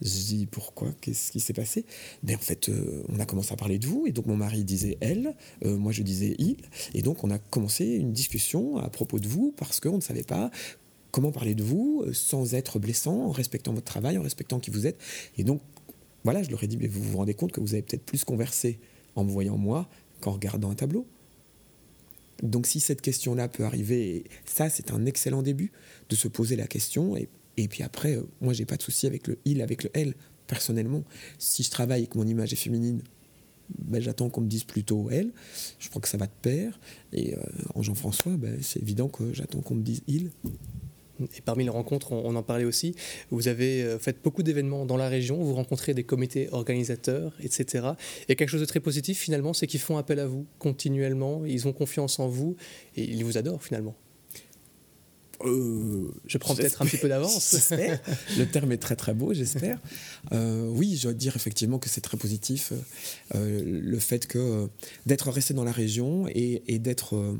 Je 0.01 0.09
dis 0.09 0.47
Pourquoi? 0.51 0.93
Qu'est-ce 0.99 1.31
qui 1.31 1.39
s'est 1.39 1.53
passé? 1.53 1.85
Ben, 2.23 2.35
En 2.35 2.39
fait, 2.39 2.67
euh, 2.67 3.03
on 3.07 3.19
a 3.19 3.25
commencé 3.25 3.53
à 3.53 3.55
parler 3.55 3.79
de 3.79 3.87
vous. 3.87 4.05
Et 4.07 4.11
donc 4.11 4.25
mon 4.25 4.35
mari 4.35 4.65
disait 4.65 4.97
elle, 4.99 5.35
moi 5.63 5.93
je 5.93 6.03
disais 6.03 6.35
il. 6.37 6.57
Et 6.93 7.01
donc 7.01 7.23
on 7.23 7.31
a 7.31 7.37
commencé 7.37 7.85
une 7.85 8.11
discussion 8.11 8.77
à 8.77 8.89
propos 8.89 9.20
de 9.21 9.27
vous 9.27 9.53
parce 9.55 9.79
qu'on 9.79 9.95
ne 9.95 10.01
savait 10.01 10.23
pas 10.23 10.51
comment 11.11 11.31
parler 11.31 11.55
de 11.55 11.63
vous 11.63 12.03
euh, 12.05 12.13
sans 12.13 12.53
être 12.53 12.79
blessant, 12.79 13.27
en 13.27 13.31
respectant 13.31 13.73
votre 13.73 13.85
travail, 13.85 14.17
en 14.17 14.23
respectant 14.23 14.59
qui 14.59 14.71
vous 14.71 14.87
êtes. 14.87 14.99
Et 15.37 15.43
donc, 15.43 15.61
voilà, 16.23 16.43
je 16.43 16.49
leur 16.49 16.63
ai 16.63 16.67
dit, 16.67 16.77
mais 16.77 16.87
vous 16.87 17.01
vous 17.01 17.17
rendez 17.17 17.33
compte 17.33 17.51
que 17.51 17.59
vous 17.59 17.73
avez 17.73 17.81
peut-être 17.81 18.05
plus 18.05 18.23
conversé 18.23 18.79
en 19.15 19.23
me 19.23 19.31
voyant 19.31 19.57
moi 19.57 19.89
qu'en 20.19 20.31
regardant 20.31 20.69
un 20.69 20.75
tableau. 20.75 21.05
Donc 22.43 22.65
si 22.65 22.79
cette 22.79 23.01
question-là 23.01 23.47
peut 23.47 23.65
arriver, 23.65 24.23
ça 24.45 24.69
c'est 24.69 24.91
un 24.91 25.05
excellent 25.05 25.43
début 25.43 25.71
de 26.09 26.15
se 26.15 26.27
poser 26.27 26.55
la 26.55 26.67
question. 26.67 27.15
Et, 27.15 27.29
puis 27.67 27.83
après, 27.83 28.15
euh, 28.15 28.23
moi 28.39 28.53
j'ai 28.53 28.65
pas 28.65 28.77
de 28.77 28.81
souci 28.81 29.05
avec 29.05 29.27
le 29.27 29.37
il, 29.45 29.61
avec 29.61 29.83
le 29.83 29.91
elle, 29.93 30.15
personnellement. 30.47 31.03
Si 31.37 31.63
je 31.63 31.69
travaille 31.69 32.03
et 32.03 32.07
que 32.07 32.17
mon 32.17 32.25
image 32.25 32.53
est 32.53 32.57
féminine, 32.57 33.03
ben, 33.79 34.01
j'attends 34.01 34.29
qu'on 34.29 34.41
me 34.41 34.47
dise 34.47 34.63
plutôt 34.63 35.09
elle. 35.11 35.31
Je 35.79 35.89
crois 35.89 36.01
que 36.01 36.07
ça 36.07 36.17
va 36.17 36.27
de 36.27 36.31
pair. 36.41 36.79
Et 37.13 37.35
euh, 37.35 37.39
en 37.75 37.81
Jean-François, 37.81 38.37
ben, 38.37 38.57
c'est 38.61 38.81
évident 38.81 39.07
que 39.07 39.33
j'attends 39.33 39.61
qu'on 39.61 39.75
me 39.75 39.83
dise 39.83 40.01
il. 40.07 40.31
Et 41.37 41.41
parmi 41.41 41.63
les 41.63 41.69
rencontres, 41.69 42.13
on, 42.13 42.35
en 42.35 42.43
parlait 42.43 42.65
aussi, 42.65 42.95
vous 43.29 43.47
avez 43.47 43.83
euh, 43.83 43.99
fait 43.99 44.17
beaucoup 44.23 44.41
d'événements 44.43 44.85
dans 44.85 44.97
la 44.97 45.07
région, 45.07 45.43
vous 45.43 45.53
rencontrez 45.53 45.93
des 45.93 46.03
comités 46.03 46.49
organisateurs, 46.51 47.33
etc. 47.43 47.89
Et 48.27 48.35
quelque 48.35 48.49
chose 48.49 48.61
de 48.61 48.65
très 48.65 48.79
positif 48.79 49.19
finalement, 49.19 49.53
c'est 49.53 49.67
qu'ils 49.67 49.79
font 49.79 49.97
appel 49.97 50.19
à 50.19 50.25
vous 50.25 50.45
continuellement, 50.57 51.45
ils 51.45 51.67
ont 51.67 51.73
confiance 51.73 52.19
en 52.19 52.27
vous 52.27 52.55
et 52.95 53.03
ils 53.03 53.23
vous 53.23 53.37
adorent 53.37 53.63
finalement. 53.63 53.95
Euh, 55.45 56.11
je 56.25 56.37
prends 56.37 56.55
peut-être 56.55 56.81
un 56.81 56.85
petit 56.85 56.97
peu 56.97 57.09
d'avance. 57.09 57.71
le 58.37 58.45
terme 58.45 58.71
est 58.71 58.77
très 58.77 58.95
très 58.95 59.13
beau, 59.13 59.33
j'espère. 59.33 59.79
Euh, 60.31 60.67
oui, 60.69 60.95
je 60.95 61.03
dois 61.03 61.13
dire 61.13 61.35
effectivement 61.35 61.79
que 61.79 61.89
c'est 61.89 62.01
très 62.01 62.17
positif 62.17 62.73
euh, 63.35 63.61
le 63.65 63.99
fait 63.99 64.27
que 64.27 64.69
d'être 65.05 65.29
resté 65.31 65.53
dans 65.53 65.63
la 65.63 65.71
région 65.71 66.27
et, 66.29 66.79
d'être 66.79 67.35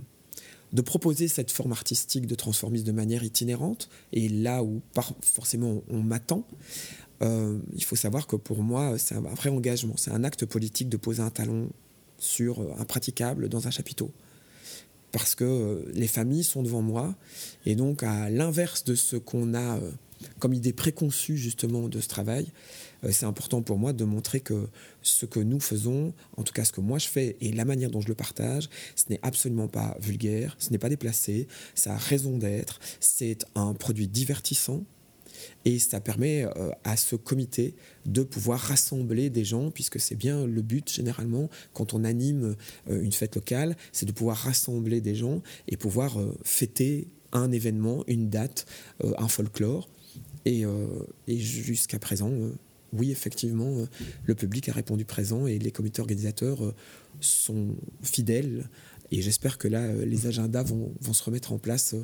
de 0.74 0.82
proposer 0.82 1.28
cette 1.28 1.52
forme 1.52 1.72
artistique 1.72 2.28
de 2.28 2.36
transformisme 2.36 2.86
de 2.86 2.92
manière 2.92 3.24
itinérante 3.24 3.90
et 4.14 4.30
là 4.30 4.64
où 4.64 4.82
forcément 5.22 5.84
on 5.90 6.02
m'attend. 6.02 6.48
il 7.22 7.84
faut 7.84 7.96
savoir 7.96 8.28
que 8.28 8.36
pour 8.36 8.62
moi, 8.62 8.98
c'est 8.98 9.16
un 9.16 9.22
vrai 9.22 9.50
engagement, 9.50 9.96
c'est 9.98 10.12
un 10.12 10.24
acte 10.24 10.46
politique 10.46 10.90
de 10.90 10.98
poser 10.98 11.22
un 11.22 11.30
talon 11.30 11.70
sur 12.18 12.62
un 12.80 12.86
praticable 12.86 13.50
dans 13.50 13.68
un 13.68 13.72
chapiteau 13.72 14.12
parce 15.12 15.36
que 15.36 15.44
euh, 15.44 15.92
les 15.94 16.08
familles 16.08 16.44
sont 16.44 16.64
devant 16.64 16.82
moi. 16.82 17.16
Et 17.66 17.76
donc, 17.76 18.04
à 18.04 18.30
l'inverse 18.30 18.84
de 18.84 18.96
ce 18.96 19.16
qu'on 19.16 19.54
a 19.54 19.78
euh, 19.78 19.92
comme 20.40 20.54
idée 20.54 20.74
préconçue 20.74 21.38
justement 21.38 21.88
de 21.88 22.00
ce 22.00 22.08
travail, 22.08 22.48
euh, 23.04 23.10
c'est 23.12 23.26
important 23.26 23.62
pour 23.62 23.78
moi 23.78 23.94
de 23.94 24.04
montrer 24.04 24.40
que 24.40 24.68
ce 25.02 25.26
que 25.26 25.40
nous 25.40 25.60
faisons, 25.60 26.14
en 26.38 26.44
tout 26.44 26.54
cas 26.54 26.66
ce 26.66 26.72
que 26.72 26.82
moi 26.82 27.00
je 27.00 27.08
fais 27.08 27.36
et 27.42 27.52
la 27.52 27.66
manière 27.66 27.90
dont 27.90 28.02
je 28.02 28.08
le 28.08 28.16
partage, 28.16 28.70
ce 28.96 29.06
n'est 29.10 29.20
absolument 29.24 29.68
pas 29.68 29.98
vulgaire, 30.00 30.56
ce 30.60 30.70
n'est 30.70 30.78
pas 30.78 30.90
déplacé, 30.90 31.48
ça 31.76 31.94
a 31.94 31.98
raison 31.98 32.38
d'être, 32.38 32.80
c'est 33.00 33.46
un 33.56 33.74
produit 33.74 34.08
divertissant 34.08 34.84
et 35.66 35.80
ça 35.80 36.00
permet 36.00 36.44
euh, 36.44 36.72
à 36.84 36.98
ce 36.98 37.16
comité 37.16 37.76
de 38.06 38.24
pouvoir 38.24 38.60
rassembler 38.60 39.30
des 39.30 39.46
gens, 39.46 39.72
puisque 39.72 40.00
c'est 40.00 40.16
bien 40.16 40.46
le 40.48 40.62
but 40.62 40.92
généralement 40.92 41.50
quand 41.74 41.94
on 41.94 42.04
anime 42.04 42.56
euh, 42.90 43.02
une 43.02 43.12
fête 43.12 43.36
locale, 43.36 43.76
c'est 43.92 44.06
de 44.06 44.12
pouvoir 44.12 44.38
rassembler 44.38 45.02
des 45.02 45.16
gens 45.16 45.42
et 45.68 45.78
pouvoir 45.78 46.20
euh, 46.20 46.36
fêter 46.44 47.08
un 47.32 47.52
événement, 47.52 48.04
une 48.08 48.30
date, 48.30 48.66
un 49.02 49.30
folklore. 49.30 49.88
Et, 50.44 50.66
jusqu'à 51.30 51.98
présent, 51.98 52.30
oui, 52.92 53.10
effectivement, 53.10 53.88
le 54.26 54.36
public 54.36 54.68
a 54.68 54.74
répondu 54.74 55.06
présent 55.06 55.48
et 55.48 55.58
les 55.58 55.72
comités 55.72 56.02
organisateurs 56.02 56.74
sont 57.22 57.78
fidèles. 58.02 58.70
Et 59.12 59.22
j'espère 59.22 59.58
que 59.58 59.70
là, 59.70 59.94
les 59.94 60.28
agendas 60.28 60.64
vont, 60.64 60.92
vont, 61.00 61.14
se 61.14 61.24
remettre 61.24 61.54
en 61.54 61.58
place 61.58 61.96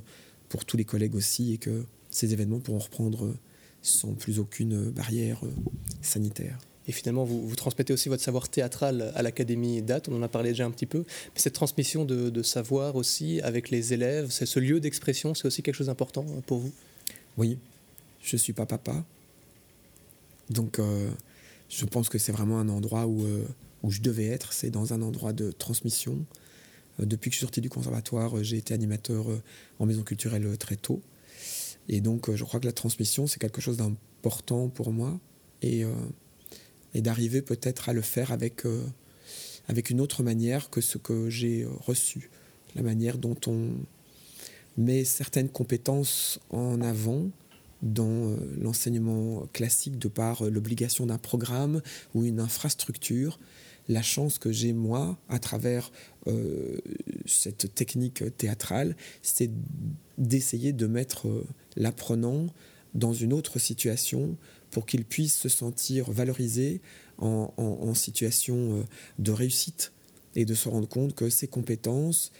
pour 0.47 0.63
tous 0.63 0.77
les 0.77 0.85
collègues 0.85 1.15
aussi 1.15 1.51
et 1.51 1.57
que 1.57 1.83
ces 2.17 2.33
événements 2.33 2.59
pourront 2.59 2.79
reprendre 2.79 3.35
sans 3.81 4.13
plus 4.13 4.39
aucune 4.39 4.89
barrière 4.89 5.41
sanitaire. 6.01 6.57
Et 6.87 6.93
finalement, 6.93 7.25
vous, 7.25 7.45
vous, 7.45 7.55
transmettez 7.55 7.91
aussi 7.91 8.07
votre 8.07 8.23
savoir 8.23 8.47
théâtral 8.47 9.11
à 9.13 9.21
l'Académie 9.21 9.81
Date, 9.81 10.07
on 10.07 10.15
en 10.15 10.21
a 10.21 10.29
parlé 10.29 10.49
déjà 10.49 10.65
un 10.65 10.71
petit 10.71 10.85
peu. 10.85 10.99
Mais 10.99 11.39
cette 11.39 11.53
transmission 11.53 12.05
de, 12.05 12.41
savoir 12.43 12.95
aussi 12.95 13.41
avec 13.41 13.69
les 13.69 13.93
élèves, 13.93 14.31
c'est 14.31 14.45
ce 14.45 14.59
lieu 14.59 14.79
d'expression, 14.79 15.33
c'est 15.33 15.45
aussi 15.45 15.61
quelque 15.63 15.75
chose 15.75 15.87
d'important 15.87 16.25
pour 16.45 16.59
vous? 16.59 16.71
Oui, 17.37 17.57
je 18.21 18.35
ne 18.35 18.39
suis 18.39 18.53
pas 18.53 18.65
papa. 18.65 19.03
Donc, 20.49 20.79
euh, 20.79 21.09
je 21.69 21.85
pense 21.85 22.07
que 22.07 22.17
c'est 22.17 22.31
vraiment 22.31 22.57
un 22.57 22.69
endroit 22.69 23.05
où, 23.05 23.25
euh, 23.25 23.45
où 23.83 23.91
je 23.91 23.99
devais 23.99 24.25
être. 24.27 24.53
C'est 24.53 24.69
dans 24.69 24.93
un 24.93 25.01
endroit 25.01 25.33
de 25.33 25.51
transmission. 25.51 26.25
Euh, 27.01 27.05
depuis 27.05 27.29
que 27.29 27.33
je 27.33 27.39
suis 27.39 27.45
sorti 27.45 27.59
du 27.59 27.69
conservatoire, 27.69 28.41
j'ai 28.45 28.57
été 28.57 28.73
animateur 28.73 29.25
en 29.79 29.85
maison 29.85 30.03
culturelle 30.03 30.57
très 30.57 30.77
tôt. 30.77 31.01
Et 31.89 32.01
donc, 32.01 32.33
je 32.33 32.43
crois 32.43 32.59
que 32.59 32.65
la 32.65 32.73
transmission, 32.73 33.27
c'est 33.27 33.39
quelque 33.39 33.61
chose 33.61 33.77
d'important 33.77 34.69
pour 34.69 34.91
moi. 34.91 35.19
Et 35.61 35.85
et 36.97 37.01
d'arriver 37.01 37.41
peut-être 37.41 37.89
à 37.89 37.93
le 37.93 38.01
faire 38.01 38.31
avec, 38.31 38.65
euh, 38.65 38.83
avec 39.67 39.89
une 39.89 40.01
autre 40.01 40.23
manière 40.23 40.69
que 40.69 40.81
ce 40.81 40.97
que 40.97 41.29
j'ai 41.29 41.63
euh, 41.63 41.69
reçu. 41.79 42.31
La 42.75 42.81
manière 42.81 43.17
dont 43.17 43.37
on 43.45 43.69
met 44.77 45.03
certaines 45.03 45.49
compétences 45.49 46.39
en 46.49 46.81
avant 46.81 47.29
dans 47.83 48.31
euh, 48.31 48.37
l'enseignement 48.59 49.47
classique 49.53 49.99
de 49.99 50.07
par 50.07 50.43
l'obligation 50.45 51.05
d'un 51.05 51.19
programme 51.19 51.81
ou 52.15 52.25
une 52.25 52.39
infrastructure. 52.39 53.39
La 53.89 54.01
chance 54.01 54.37
que 54.39 54.51
j'ai 54.51 54.73
moi 54.73 55.17
à 55.29 55.39
travers 55.39 55.91
cette 57.25 57.73
technique 57.73 58.21
théâtrale, 58.35 58.97
c'est 59.21 59.49
d'essayer 60.17 60.73
de 60.73 60.87
mettre 60.87 61.29
l'apprenant 61.77 62.47
dans 62.93 63.13
une 63.13 63.31
autre 63.31 63.59
situation 63.59 64.35
pour 64.71 64.85
qu'il 64.85 65.05
puisse 65.05 65.35
se 65.35 65.49
sentir 65.49 66.11
valorisé 66.11 66.81
en, 67.19 67.93
situation 67.95 68.79
euh, 68.79 68.83
de 69.17 69.31
réussite 69.31 69.91
et 70.35 70.45
de 70.45 70.53
se 70.53 70.69
rendre 70.69 70.87
compte 70.87 71.15
que 71.15 71.29
ses 71.29 71.47
compétences 71.47 72.31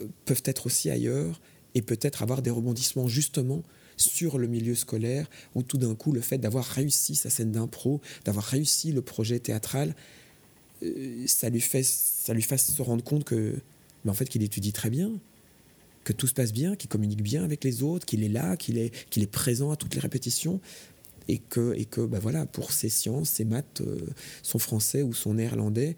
euh, 0.00 0.06
peuvent 0.24 0.42
être 0.44 0.66
aussi 0.66 0.90
ailleurs 0.90 1.40
et 1.74 1.82
peut-être 1.82 2.22
avoir 2.22 2.42
des 2.42 2.50
rebondissements 2.50 3.08
justement 3.08 3.62
sur 3.96 4.36
le 4.36 4.46
milieu 4.46 4.74
scolaire 4.74 5.28
où 5.54 5.62
tout 5.62 5.78
d'un 5.78 5.94
coup 5.94 6.12
le 6.12 6.20
fait 6.20 6.38
d'avoir 6.38 6.64
réussi 6.64 7.14
sa 7.14 7.30
scène 7.30 7.52
d'impro, 7.52 8.00
d'avoir 8.24 8.44
réussi 8.44 8.92
le 8.92 9.00
projet 9.00 9.38
théâtral, 9.38 9.94
euh, 10.82 11.24
ça 11.26 11.48
lui 11.48 11.60
fait 11.60 11.82
ça 11.82 12.34
lui 12.34 12.42
fasse 12.42 12.70
se 12.70 12.82
rendre 12.82 13.04
compte 13.04 13.24
que 13.24 13.54
mais 14.04 14.10
en 14.10 14.14
fait 14.14 14.26
qu'il 14.26 14.42
étudie 14.42 14.72
très 14.72 14.90
bien, 14.90 15.12
que 16.06 16.12
tout 16.12 16.28
se 16.28 16.34
passe 16.34 16.52
bien, 16.52 16.76
qu'il 16.76 16.88
communique 16.88 17.20
bien 17.20 17.42
avec 17.42 17.64
les 17.64 17.82
autres, 17.82 18.06
qu'il 18.06 18.22
est 18.22 18.28
là, 18.28 18.56
qu'il 18.56 18.78
est, 18.78 18.94
qu'il 19.10 19.24
est 19.24 19.30
présent 19.30 19.72
à 19.72 19.76
toutes 19.76 19.96
les 19.96 20.00
répétitions 20.00 20.60
et 21.26 21.38
que, 21.38 21.74
et 21.76 21.84
que 21.84 22.00
bah 22.00 22.20
voilà, 22.22 22.46
pour 22.46 22.70
ses 22.70 22.88
sciences, 22.88 23.28
ses 23.28 23.44
maths, 23.44 23.80
euh, 23.80 23.98
son 24.42 24.60
français 24.60 25.02
ou 25.02 25.12
son 25.12 25.34
néerlandais, 25.34 25.96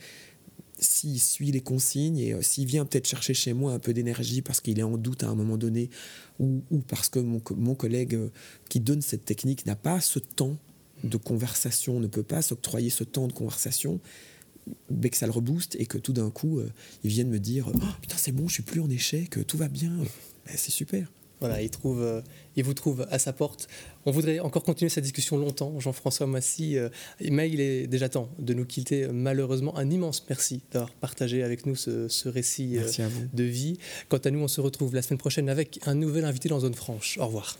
s'il 0.78 1.20
suit 1.20 1.52
les 1.52 1.60
consignes 1.60 2.16
et 2.16 2.32
euh, 2.32 2.40
s'il 2.40 2.64
vient 2.64 2.86
peut-être 2.86 3.06
chercher 3.06 3.34
chez 3.34 3.52
moi 3.52 3.74
un 3.74 3.78
peu 3.78 3.92
d'énergie 3.92 4.40
parce 4.40 4.62
qu'il 4.62 4.78
est 4.78 4.82
en 4.82 4.96
doute 4.96 5.24
à 5.24 5.28
un 5.28 5.34
moment 5.34 5.58
donné 5.58 5.90
ou, 6.38 6.62
ou 6.70 6.78
parce 6.78 7.10
que 7.10 7.18
mon, 7.18 7.42
mon 7.54 7.74
collègue 7.74 8.14
euh, 8.14 8.30
qui 8.70 8.80
donne 8.80 9.02
cette 9.02 9.26
technique 9.26 9.66
n'a 9.66 9.76
pas 9.76 10.00
ce 10.00 10.20
temps 10.20 10.56
de 11.04 11.18
conversation, 11.18 12.00
ne 12.00 12.06
peut 12.06 12.22
pas 12.22 12.40
s'octroyer 12.40 12.88
ce 12.88 13.04
temps 13.04 13.28
de 13.28 13.34
conversation, 13.34 14.00
mais 14.90 15.10
que 15.10 15.16
ça 15.16 15.26
le 15.26 15.32
rebooste 15.32 15.76
et 15.78 15.86
que 15.86 15.98
tout 15.98 16.12
d'un 16.12 16.30
coup, 16.30 16.60
ils 17.04 17.10
viennent 17.10 17.30
me 17.30 17.40
dire 17.40 17.70
oh, 17.72 17.78
Putain, 18.00 18.16
c'est 18.16 18.32
bon, 18.32 18.48
je 18.48 18.54
suis 18.54 18.62
plus 18.62 18.80
en 18.80 18.90
échec, 18.90 19.46
tout 19.46 19.56
va 19.56 19.68
bien. 19.68 19.92
Ben, 20.46 20.54
c'est 20.56 20.70
super. 20.70 21.08
Voilà, 21.40 21.62
il, 21.62 21.70
trouve, 21.70 22.02
euh, 22.02 22.20
il 22.56 22.64
vous 22.64 22.74
trouve 22.74 23.06
à 23.10 23.18
sa 23.18 23.32
porte. 23.32 23.68
On 24.06 24.10
voudrait 24.10 24.40
encore 24.40 24.64
continuer 24.64 24.88
cette 24.88 25.04
discussion 25.04 25.36
longtemps, 25.36 25.78
Jean-François 25.78 26.26
Massy, 26.26 26.76
euh, 26.76 26.88
mais 27.20 27.48
il 27.48 27.60
est 27.60 27.86
déjà 27.86 28.08
temps 28.08 28.28
de 28.38 28.54
nous 28.54 28.64
quitter. 28.64 29.06
Malheureusement, 29.08 29.76
un 29.78 29.88
immense 29.88 30.24
merci 30.28 30.62
d'avoir 30.72 30.90
partagé 30.94 31.42
avec 31.44 31.64
nous 31.66 31.76
ce, 31.76 32.28
récit 32.28 32.78
euh, 32.78 33.08
de 33.32 33.44
vie. 33.44 33.78
Quant 34.08 34.18
à 34.18 34.30
nous, 34.30 34.40
on 34.40 34.48
se 34.48 34.60
retrouve 34.60 34.94
la 34.94 35.02
semaine 35.02 35.18
prochaine 35.18 35.48
avec 35.48 35.78
un 35.86 35.94
nouvel 35.94 36.24
invité 36.24 36.48
dans 36.48 36.60
Zone 36.60 36.74
Franche. 36.74 37.18
Au 37.18 37.26
revoir. 37.26 37.56